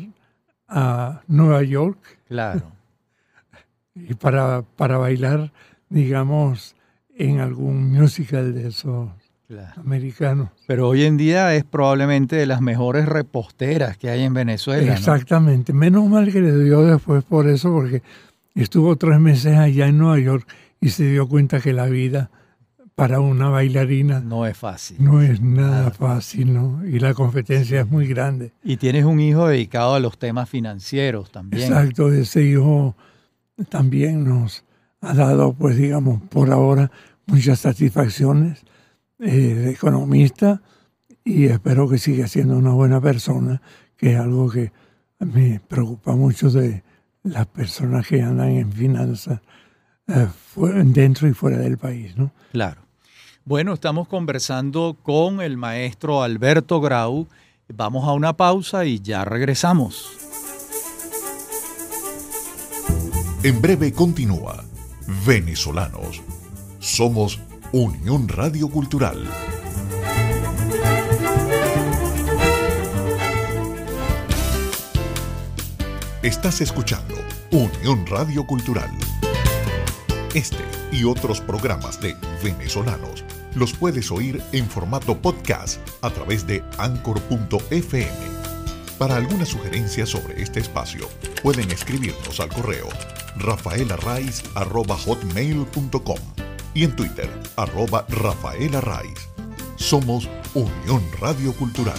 [0.67, 1.97] a Nueva York.
[2.27, 2.63] Claro.
[3.95, 5.53] y para, para bailar,
[5.87, 6.75] digamos,
[7.17, 9.09] en algún musical de esos
[9.77, 10.49] americanos.
[10.67, 14.93] Pero hoy en día es probablemente de las mejores reposteras que hay en Venezuela.
[14.93, 15.71] Exactamente.
[15.71, 18.03] Menos mal que le dio después por eso, porque
[18.53, 20.45] estuvo tres meses allá en Nueva York
[20.81, 22.29] y se dio cuenta que la vida
[22.99, 24.97] para una bailarina no es fácil.
[24.99, 26.85] No es nada fácil, ¿no?
[26.85, 28.51] Y la competencia es muy grande.
[28.61, 31.63] Y tienes un hijo dedicado a los temas financieros también.
[31.63, 32.97] Exacto, ese hijo
[33.69, 34.65] también nos
[34.99, 36.91] ha dado, pues digamos, por ahora
[37.25, 38.65] muchas satisfacciones
[39.19, 40.61] eh, de economista
[41.23, 43.61] y espero que siga siendo una buena persona,
[43.95, 44.73] que es algo que
[45.19, 46.83] me preocupa mucho de
[47.23, 49.39] las personas que andan en finanzas
[50.07, 50.27] eh,
[50.83, 52.33] dentro y fuera del país, ¿no?
[52.51, 52.88] Claro.
[53.49, 57.27] Bueno, estamos conversando con el maestro Alberto Grau.
[57.67, 60.11] Vamos a una pausa y ya regresamos.
[63.41, 64.63] En breve continúa
[65.25, 66.21] venezolanos.
[66.77, 67.39] Somos
[67.71, 69.25] Unión Radio Cultural.
[76.21, 77.15] Estás escuchando
[77.49, 78.91] Unión Radio Cultural.
[80.35, 83.25] Este y otros programas de venezolanos
[83.55, 88.39] los puedes oír en formato podcast a través de anchor.fm.
[88.97, 91.07] Para alguna sugerencia sobre este espacio,
[91.41, 92.87] pueden escribirnos al correo
[93.37, 96.19] rafaelarraiz.com
[96.73, 98.81] y en Twitter, arroba Rafaela
[99.75, 101.97] Somos Unión Radio Cultural.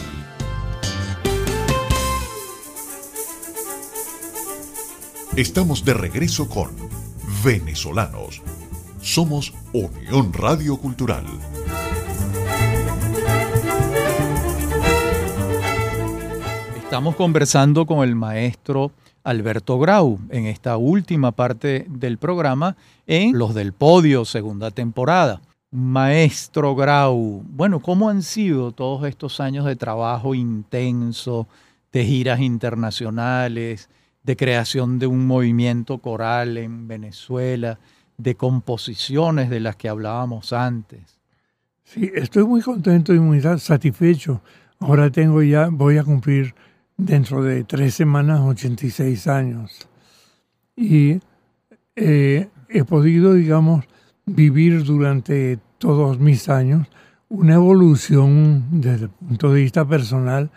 [5.36, 6.70] Estamos de regreso con
[7.42, 8.42] Venezolanos.
[9.02, 11.24] Somos Unión Radio Cultural.
[16.76, 18.92] Estamos conversando con el maestro
[19.24, 22.76] Alberto Grau en esta última parte del programa
[23.06, 25.40] en Los del Podio, segunda temporada.
[25.70, 31.48] Maestro Grau, bueno, ¿cómo han sido todos estos años de trabajo intenso,
[31.90, 33.88] de giras internacionales,
[34.22, 37.78] de creación de un movimiento coral en Venezuela,
[38.22, 41.20] de composiciones de las que hablábamos antes?
[41.84, 44.42] Sí, estoy muy contento y muy satisfecho.
[44.78, 46.54] Ahora tengo ya, voy a cumplir
[46.96, 49.88] dentro de tres semanas 86 años.
[50.76, 51.20] Y
[51.96, 53.84] eh, he podido, digamos,
[54.26, 56.86] vivir durante todos mis años
[57.28, 60.50] una evolución desde el punto de vista personal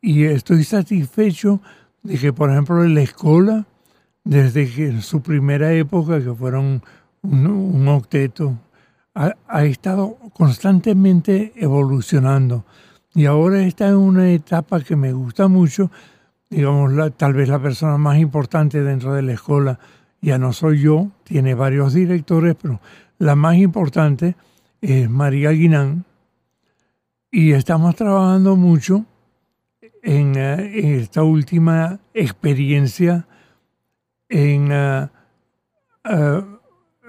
[0.00, 1.60] y estoy satisfecho
[2.02, 3.66] de que, por ejemplo, en la escuela,
[4.26, 6.82] desde que en su primera época, que fueron
[7.22, 8.58] un, octeto,
[9.14, 12.66] ha estado constantemente evolucionando
[13.16, 15.90] y ahora está en una etapa que me gusta mucho,
[16.50, 19.78] digamos, tal vez la persona más importante dentro de la escuela
[20.20, 22.78] ya no soy yo, tiene varios directores, pero
[23.18, 24.36] la más importante
[24.82, 26.04] es María Guinán.
[27.30, 29.06] Y estamos trabajando mucho
[30.02, 33.26] en, eh, esta última experiencia
[34.28, 35.08] en eh,
[36.04, 36.42] eh,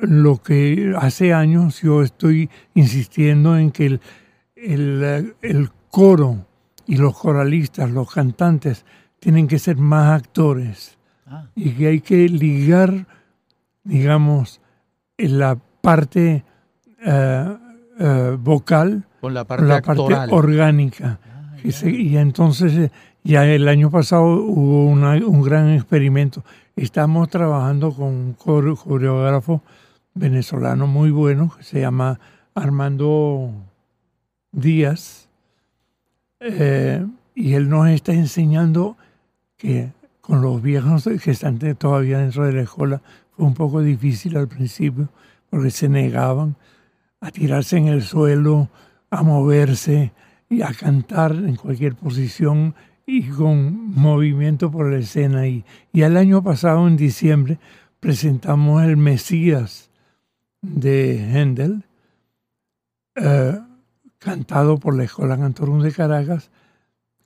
[0.02, 4.02] lo que hace años yo estoy insistiendo en que el,
[4.56, 6.46] el, el coro
[6.86, 8.86] y los coralistas, los cantantes,
[9.20, 11.48] tienen que ser más actores ah.
[11.56, 13.08] y que hay que ligar,
[13.84, 14.62] digamos,
[15.18, 16.44] en la parte
[17.06, 19.64] eh, vocal con la parte,
[20.30, 21.20] orgánica.
[21.26, 22.92] Ah, y entonces eh,
[23.24, 26.44] ya el año pasado hubo un gran experimento.
[26.78, 29.64] Estamos trabajando con un coreógrafo
[30.14, 32.20] venezolano muy bueno que se llama
[32.54, 33.52] Armando
[34.52, 35.28] Díaz.
[36.40, 37.04] Eh,
[37.34, 38.96] y él nos está enseñando
[39.58, 43.02] que con los viejos que están todavía dentro de la escuela
[43.36, 45.10] fue un poco difícil al principio
[45.50, 46.58] porque se negaban
[47.22, 48.70] a tirarse en el suelo,
[49.10, 50.12] a moverse
[50.48, 52.76] y a cantar en cualquier posición
[53.08, 55.48] y con movimiento por la escena.
[55.48, 57.58] Y, y el año pasado, en diciembre,
[58.00, 59.90] presentamos el Mesías
[60.62, 61.86] de Händel.
[63.16, 63.60] Eh,
[64.20, 66.52] cantado por la Escuela Cantorum de Caracas,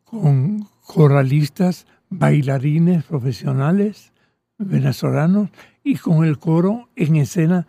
[0.03, 4.11] con coralistas, bailarines profesionales
[4.57, 5.49] venezolanos
[5.83, 7.67] y con el coro en escena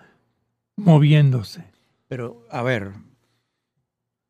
[0.76, 1.64] moviéndose.
[2.08, 2.92] Pero, a ver,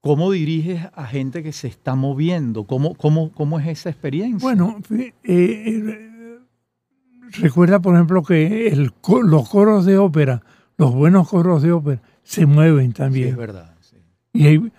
[0.03, 2.65] ¿Cómo diriges a gente que se está moviendo?
[2.65, 4.41] ¿Cómo, cómo, cómo es esa experiencia?
[4.41, 6.39] Bueno, eh, eh,
[7.41, 8.93] recuerda, por ejemplo, que el,
[9.23, 10.43] los coros de ópera,
[10.77, 13.27] los buenos coros de ópera, se mueven también.
[13.27, 13.77] Sí, es verdad.
[13.81, 13.97] Sí.
[14.33, 14.73] Y ahí,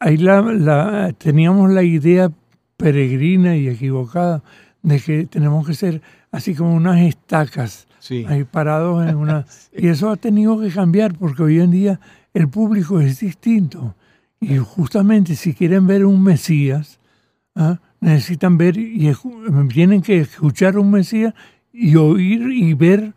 [0.00, 2.30] ahí la, la, teníamos la idea
[2.76, 4.42] peregrina y equivocada
[4.82, 8.26] de que tenemos que ser así como unas estacas Sí.
[8.28, 9.46] ahí parados en una...
[9.72, 12.00] Y eso ha tenido que cambiar porque hoy en día
[12.34, 13.94] el público es distinto.
[14.40, 17.00] Y justamente si quieren ver un Mesías,
[17.56, 17.78] ¿ah?
[18.00, 19.12] necesitan ver y
[19.72, 21.34] tienen que escuchar un Mesías
[21.72, 23.14] y oír y ver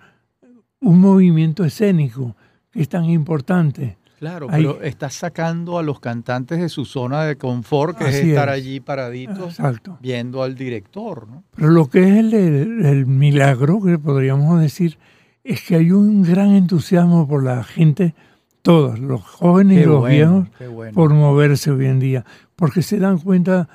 [0.80, 2.36] un movimiento escénico
[2.72, 3.98] que es tan importante.
[4.18, 8.16] Claro, Ahí- pero estás sacando a los cantantes de su zona de confort, que es
[8.16, 8.56] estar es.
[8.56, 9.98] allí paraditos Exacto.
[10.02, 11.44] viendo al director, ¿no?
[11.56, 14.98] Pero lo que es el, el- el milagro, que podríamos decir,
[15.44, 18.14] es que hay un gran entusiasmo por la gente,
[18.62, 20.94] todos, los jóvenes y los bueno, viejos, bueno.
[20.94, 23.70] por moverse hoy en día, porque se dan cuenta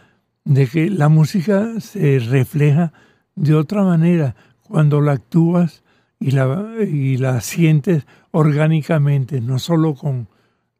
[0.44, 2.92] de que la música se refleja
[3.34, 5.82] de otra manera cuando la actúas
[6.20, 10.28] y la, y la sientes orgánicamente, no solo con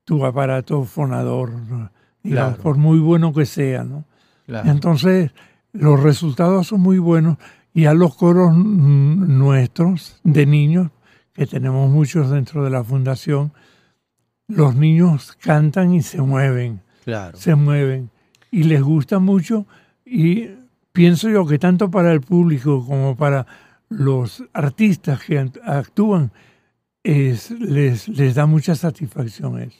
[0.05, 1.91] tu aparato fonador, ¿no?
[2.23, 2.63] digamos, Claro.
[2.63, 4.05] por muy bueno que sea, ¿no?
[4.47, 4.71] Claro.
[4.71, 5.33] Entonces,
[5.73, 7.39] los resultados son muy buenos
[7.75, 10.91] y a los coros nuestros de niños,
[11.35, 13.53] que tenemos muchos dentro de la fundación,
[14.49, 17.37] los niños cantan y se mueven, claro.
[17.37, 18.11] se mueven
[18.51, 19.67] y les gusta mucho
[20.05, 20.49] y
[20.93, 23.47] pienso yo que tanto para el público como para
[23.89, 26.31] los artistas que act- actúan
[27.03, 29.79] es, les, les da mucha satisfacción eso.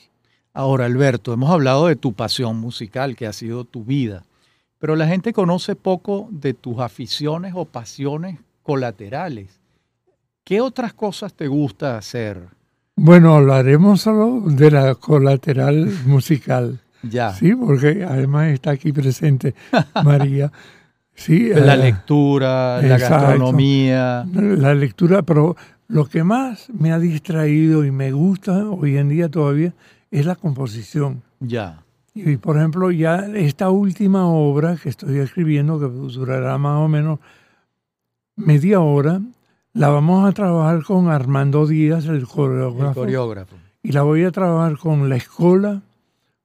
[0.53, 4.23] Ahora, Alberto, hemos hablado de tu pasión musical, que ha sido tu vida,
[4.79, 9.59] pero la gente conoce poco de tus aficiones o pasiones colaterales.
[10.43, 12.47] ¿Qué otras cosas te gusta hacer?
[12.99, 16.79] Bueno, hablaremos solo de la colateral musical.
[17.03, 19.53] Ya, Sí, porque además está aquí presente
[20.03, 20.51] María.
[21.13, 23.27] Sí, la eh, lectura, la exacto.
[23.27, 24.25] gastronomía.
[24.33, 25.55] la lectura, pero
[25.87, 29.73] lo que más me ha distraído y me gusta hoy en día todavía
[30.09, 31.21] es la composición.
[31.39, 31.83] Ya,
[32.15, 37.19] Y por ejemplo, ya esta última obra que estoy escribiendo, que durará más o menos
[38.35, 39.21] media hora,
[39.77, 43.05] la vamos a trabajar con Armando Díaz, el coreógrafo.
[43.83, 45.83] y la voy a trabajar con la escuela,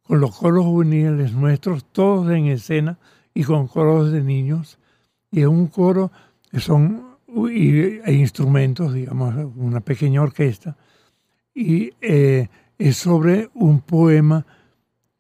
[0.03, 2.99] con los coros juveniles nuestros, todos en escena,
[3.33, 4.79] y con coros de niños.
[5.31, 6.13] Y es un coro
[6.51, 7.05] que son
[7.51, 10.77] y, e instrumentos, digamos, una pequeña orquesta.
[11.55, 14.45] Y eh, es sobre un poema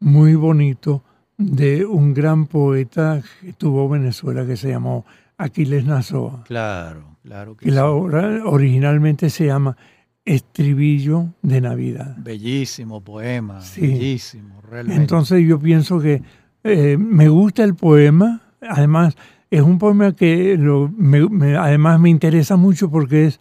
[0.00, 1.02] muy bonito
[1.38, 5.06] de un gran poeta que tuvo Venezuela que se llamó
[5.38, 6.44] Aquiles Nazoa.
[6.44, 7.86] Claro, claro que Y la sí.
[7.88, 9.76] obra originalmente se llama
[10.24, 12.16] Estribillo de Navidad.
[12.18, 13.80] Bellísimo poema, Sí.
[13.82, 15.00] bellísimo, realmente.
[15.00, 16.22] Entonces yo pienso que
[16.64, 19.16] eh, me gusta el poema, además
[19.50, 23.40] es un poema que lo- me- me- además me interesa mucho porque es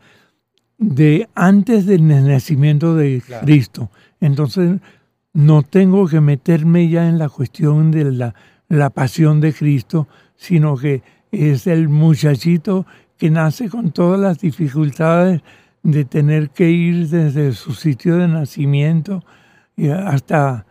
[0.80, 3.46] de antes del nacimiento de Claro.
[3.46, 3.92] Cristo.
[4.20, 4.80] Entonces
[5.34, 8.34] no tengo que meterme ya en la cuestión de la,
[8.68, 12.86] la pasión de Cristo, sino que es el muchachito
[13.22, 15.42] que nace con todas las dificultades
[15.84, 19.24] de tener que ir desde su sitio de nacimiento
[20.08, 20.66] hasta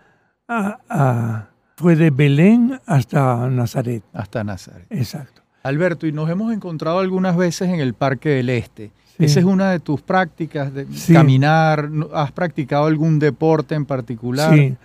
[0.48, 4.02] a- a- fue de Belén hasta Nazaret.
[4.12, 4.84] hasta Nazaret.
[4.90, 5.42] Exacto.
[5.62, 8.90] Alberto, y nos hemos encontrado algunas veces en el Parque del Este.
[9.16, 9.26] Sí.
[9.26, 11.12] Esa es una de tus prácticas, de Sí.
[11.12, 11.88] caminar.
[11.88, 14.52] ¿No- ¿Has practicado algún deporte en particular?
[14.52, 14.76] Sí.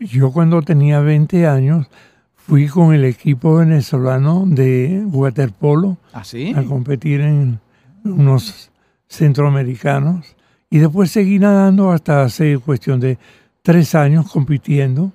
[0.00, 1.88] Yo cuando tenía 20 años
[2.46, 6.52] fui con el equipo venezolano de waterpolo ¿Ah, sí?
[6.56, 7.60] a competir en
[8.04, 8.70] unos
[9.08, 10.36] centroamericanos
[10.68, 13.18] y después seguí nadando hasta hace cuestión de
[13.62, 15.12] tres años compitiendo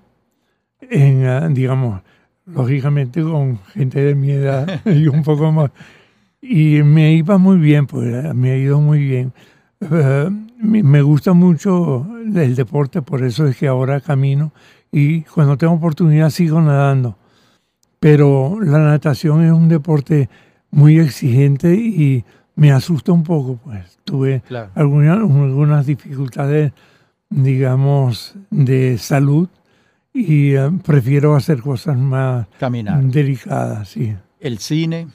[0.79, 2.01] en, ah, digamos,
[2.45, 5.71] lógicamente con gente de mi edad y un poco más.
[6.41, 9.33] Y me iba muy bien, pues eh, me ha ido muy bien.
[9.81, 14.53] Eh, me gusta mucho el deporte, por eso es que ahora camino
[14.91, 17.17] y cuando tengo oportunidad sigo nadando.
[17.99, 20.29] Pero la natación es un deporte
[20.71, 22.23] muy exigente y
[22.55, 24.71] me asusta un poco, pues tuve Claro.
[24.75, 26.71] algunas, algunas dificultades,
[27.29, 29.47] digamos, de salud
[30.13, 33.03] y eh, prefiero hacer cosas más Caminar.
[33.03, 34.15] delicadas, sí.
[34.39, 35.07] El cine.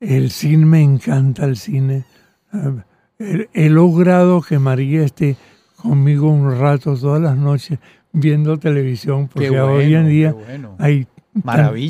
[0.00, 2.04] El cine me encanta, el cine.
[2.52, 2.82] Eh,
[3.20, 5.36] He, he logrado que María esté
[5.74, 7.80] conmigo un rato todas las noches
[8.12, 10.76] viendo televisión, porque bueno, hoy en día bueno.
[10.78, 11.06] hay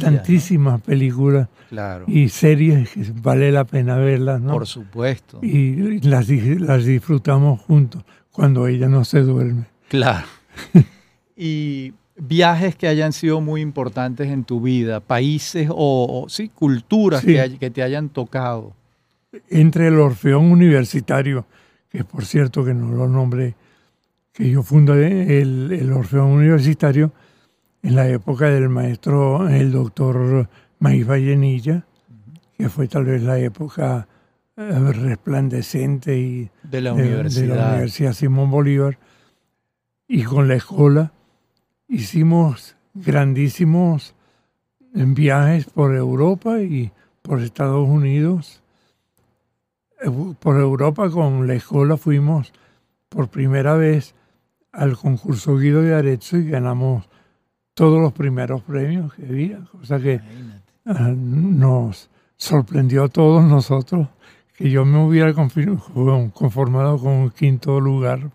[0.00, 2.06] tantísimas películas Claro.
[2.08, 4.52] y series que vale la pena verlas, ¿no?
[4.52, 5.38] Por supuesto.
[5.42, 9.64] y las, las disfrutamos juntos cuando ella no se duerme.
[9.88, 10.26] Claro.
[11.36, 17.56] y viajes que hayan sido muy importantes en tu vida, países o, sí, culturas Que,
[17.58, 18.74] que, te hayan tocado.
[19.50, 21.46] Entre el Orfeón Universitario,
[21.90, 23.54] que por cierto que no lo nombré,
[24.38, 27.12] que yo fundé el, el Orfeón Universitario
[27.82, 31.84] en la época del maestro, el doctor Maíz Vallenilla,
[32.56, 34.06] que fue tal vez la época
[34.56, 37.48] eh, resplandecente y de la, universidad.
[37.48, 38.96] de la Universidad Simón Bolívar,
[40.06, 41.12] y con la escuela
[41.88, 44.14] hicimos grandísimos
[44.92, 48.62] viajes por Europa y por Estados Unidos.
[50.00, 50.08] Eh,
[50.38, 52.52] por Europa con la escuela fuimos
[53.08, 54.14] por primera vez
[54.72, 57.08] al concurso Guido de Arezzo y ganamos
[57.74, 60.20] todos los primeros premios que había, cosa que
[60.86, 64.08] ah, nos sorprendió a todos nosotros
[64.58, 68.28] que yo me hubiera conformado con un quinto lugar,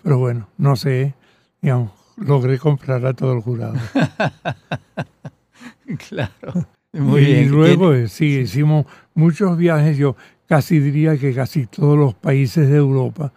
[0.00, 1.14] pero bueno, no sé,
[1.60, 3.74] digamos, logré comprar a todo el jurado.
[6.08, 6.66] claro.
[6.92, 10.14] Muy y luego sí, hicimos muchos viajes, yo
[10.46, 13.32] casi diría que casi todos los países de Europa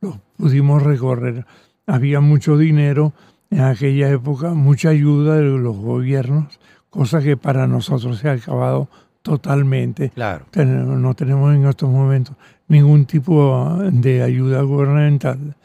[0.00, 1.44] los pudimos recorrer.
[1.86, 3.12] Había mucho dinero
[3.50, 6.58] en aquella época, mucha ayuda de los gobiernos,
[6.90, 8.88] cosa que para nosotros se ha acabado
[9.22, 10.10] totalmente.
[10.10, 10.46] Claro.
[10.54, 12.36] No tenemos en estos momentos
[12.68, 15.56] ningún tipo de ayuda gubernamental.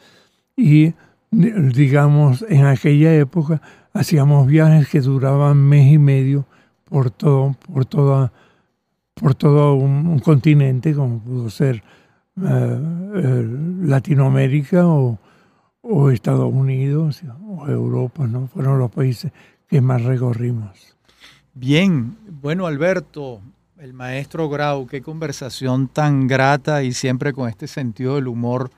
[0.56, 0.92] Y
[1.30, 3.60] digamos, en aquella época
[3.92, 6.44] hacíamos viajes que duraban mes y medio
[6.84, 8.32] por todo, por toda,
[9.14, 11.82] por todo un, continente, como pudo ser
[12.42, 12.78] eh,
[13.14, 13.48] eh,
[13.82, 15.18] Latinoamérica o,
[16.12, 18.48] Estados Unidos o Europa, ¿no?
[18.48, 19.32] Fueron los países
[19.68, 20.96] que más recorrimos.
[21.54, 23.40] Bien, bueno Alberto,
[23.78, 28.70] el maestro Grau, qué conversación tan grata y siempre con este sentido del humor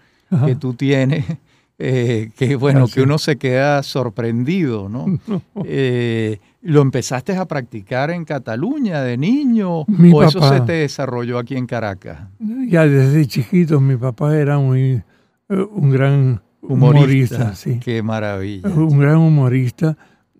[0.47, 1.25] que tú tienes.
[1.85, 5.19] Eh, que bueno, que uno se queda sorprendido, ¿no?
[5.65, 11.57] Eh, ¿Lo empezaste a practicar en Cataluña de niño o eso se te desarrolló aquí
[11.57, 12.29] en Caracas?
[12.69, 15.03] Ya desde chiquito mi papá era muy
[15.49, 17.79] eh, un gran humorista, sí.
[17.81, 18.69] Qué maravilla.
[18.69, 19.97] Un gran humorista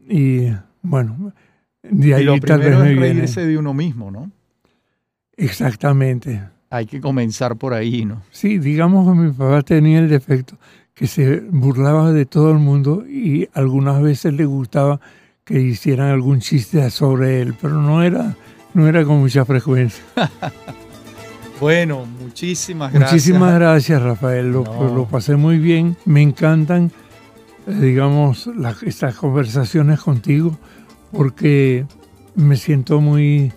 [0.09, 0.47] y
[0.83, 1.33] bueno,
[1.83, 4.31] de ahí y lo primero es reírse de uno mismo, ¿no?
[5.37, 6.43] Exactamente.
[6.71, 8.23] Hay que comenzar por ahí, ¿no?
[8.31, 10.57] Sí, digamos que mi papá tenía el defecto
[10.95, 15.01] que se burlaba de todo el mundo y algunas veces le gustaba
[15.45, 18.37] que hicieran algún chiste sobre él, pero no era,
[18.75, 20.03] no era con mucha frecuencia.
[21.63, 23.13] bueno, muchísimas gracias.
[23.13, 24.51] Muchísimas gracias, Rafael.
[24.51, 25.97] Lo, pasé muy bien.
[26.05, 26.91] Me encantan,
[27.69, 28.51] eh, digamos,
[28.85, 30.59] estas conversaciones contigo
[31.13, 31.87] porque
[32.35, 33.53] me siento muy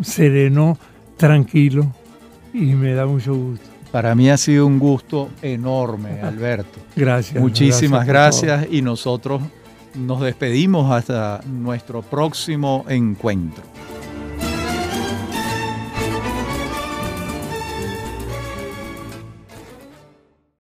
[0.00, 0.78] sereno,
[1.18, 1.86] tranquilo
[2.54, 3.66] y me da mucho gusto.
[3.92, 6.78] Para mí ha sido un gusto enorme, Alberto.
[6.96, 7.42] Gracias.
[7.42, 9.42] Muchísimas gracias, y nosotros
[9.94, 13.64] nos despedimos hasta nuestro próximo encuentro.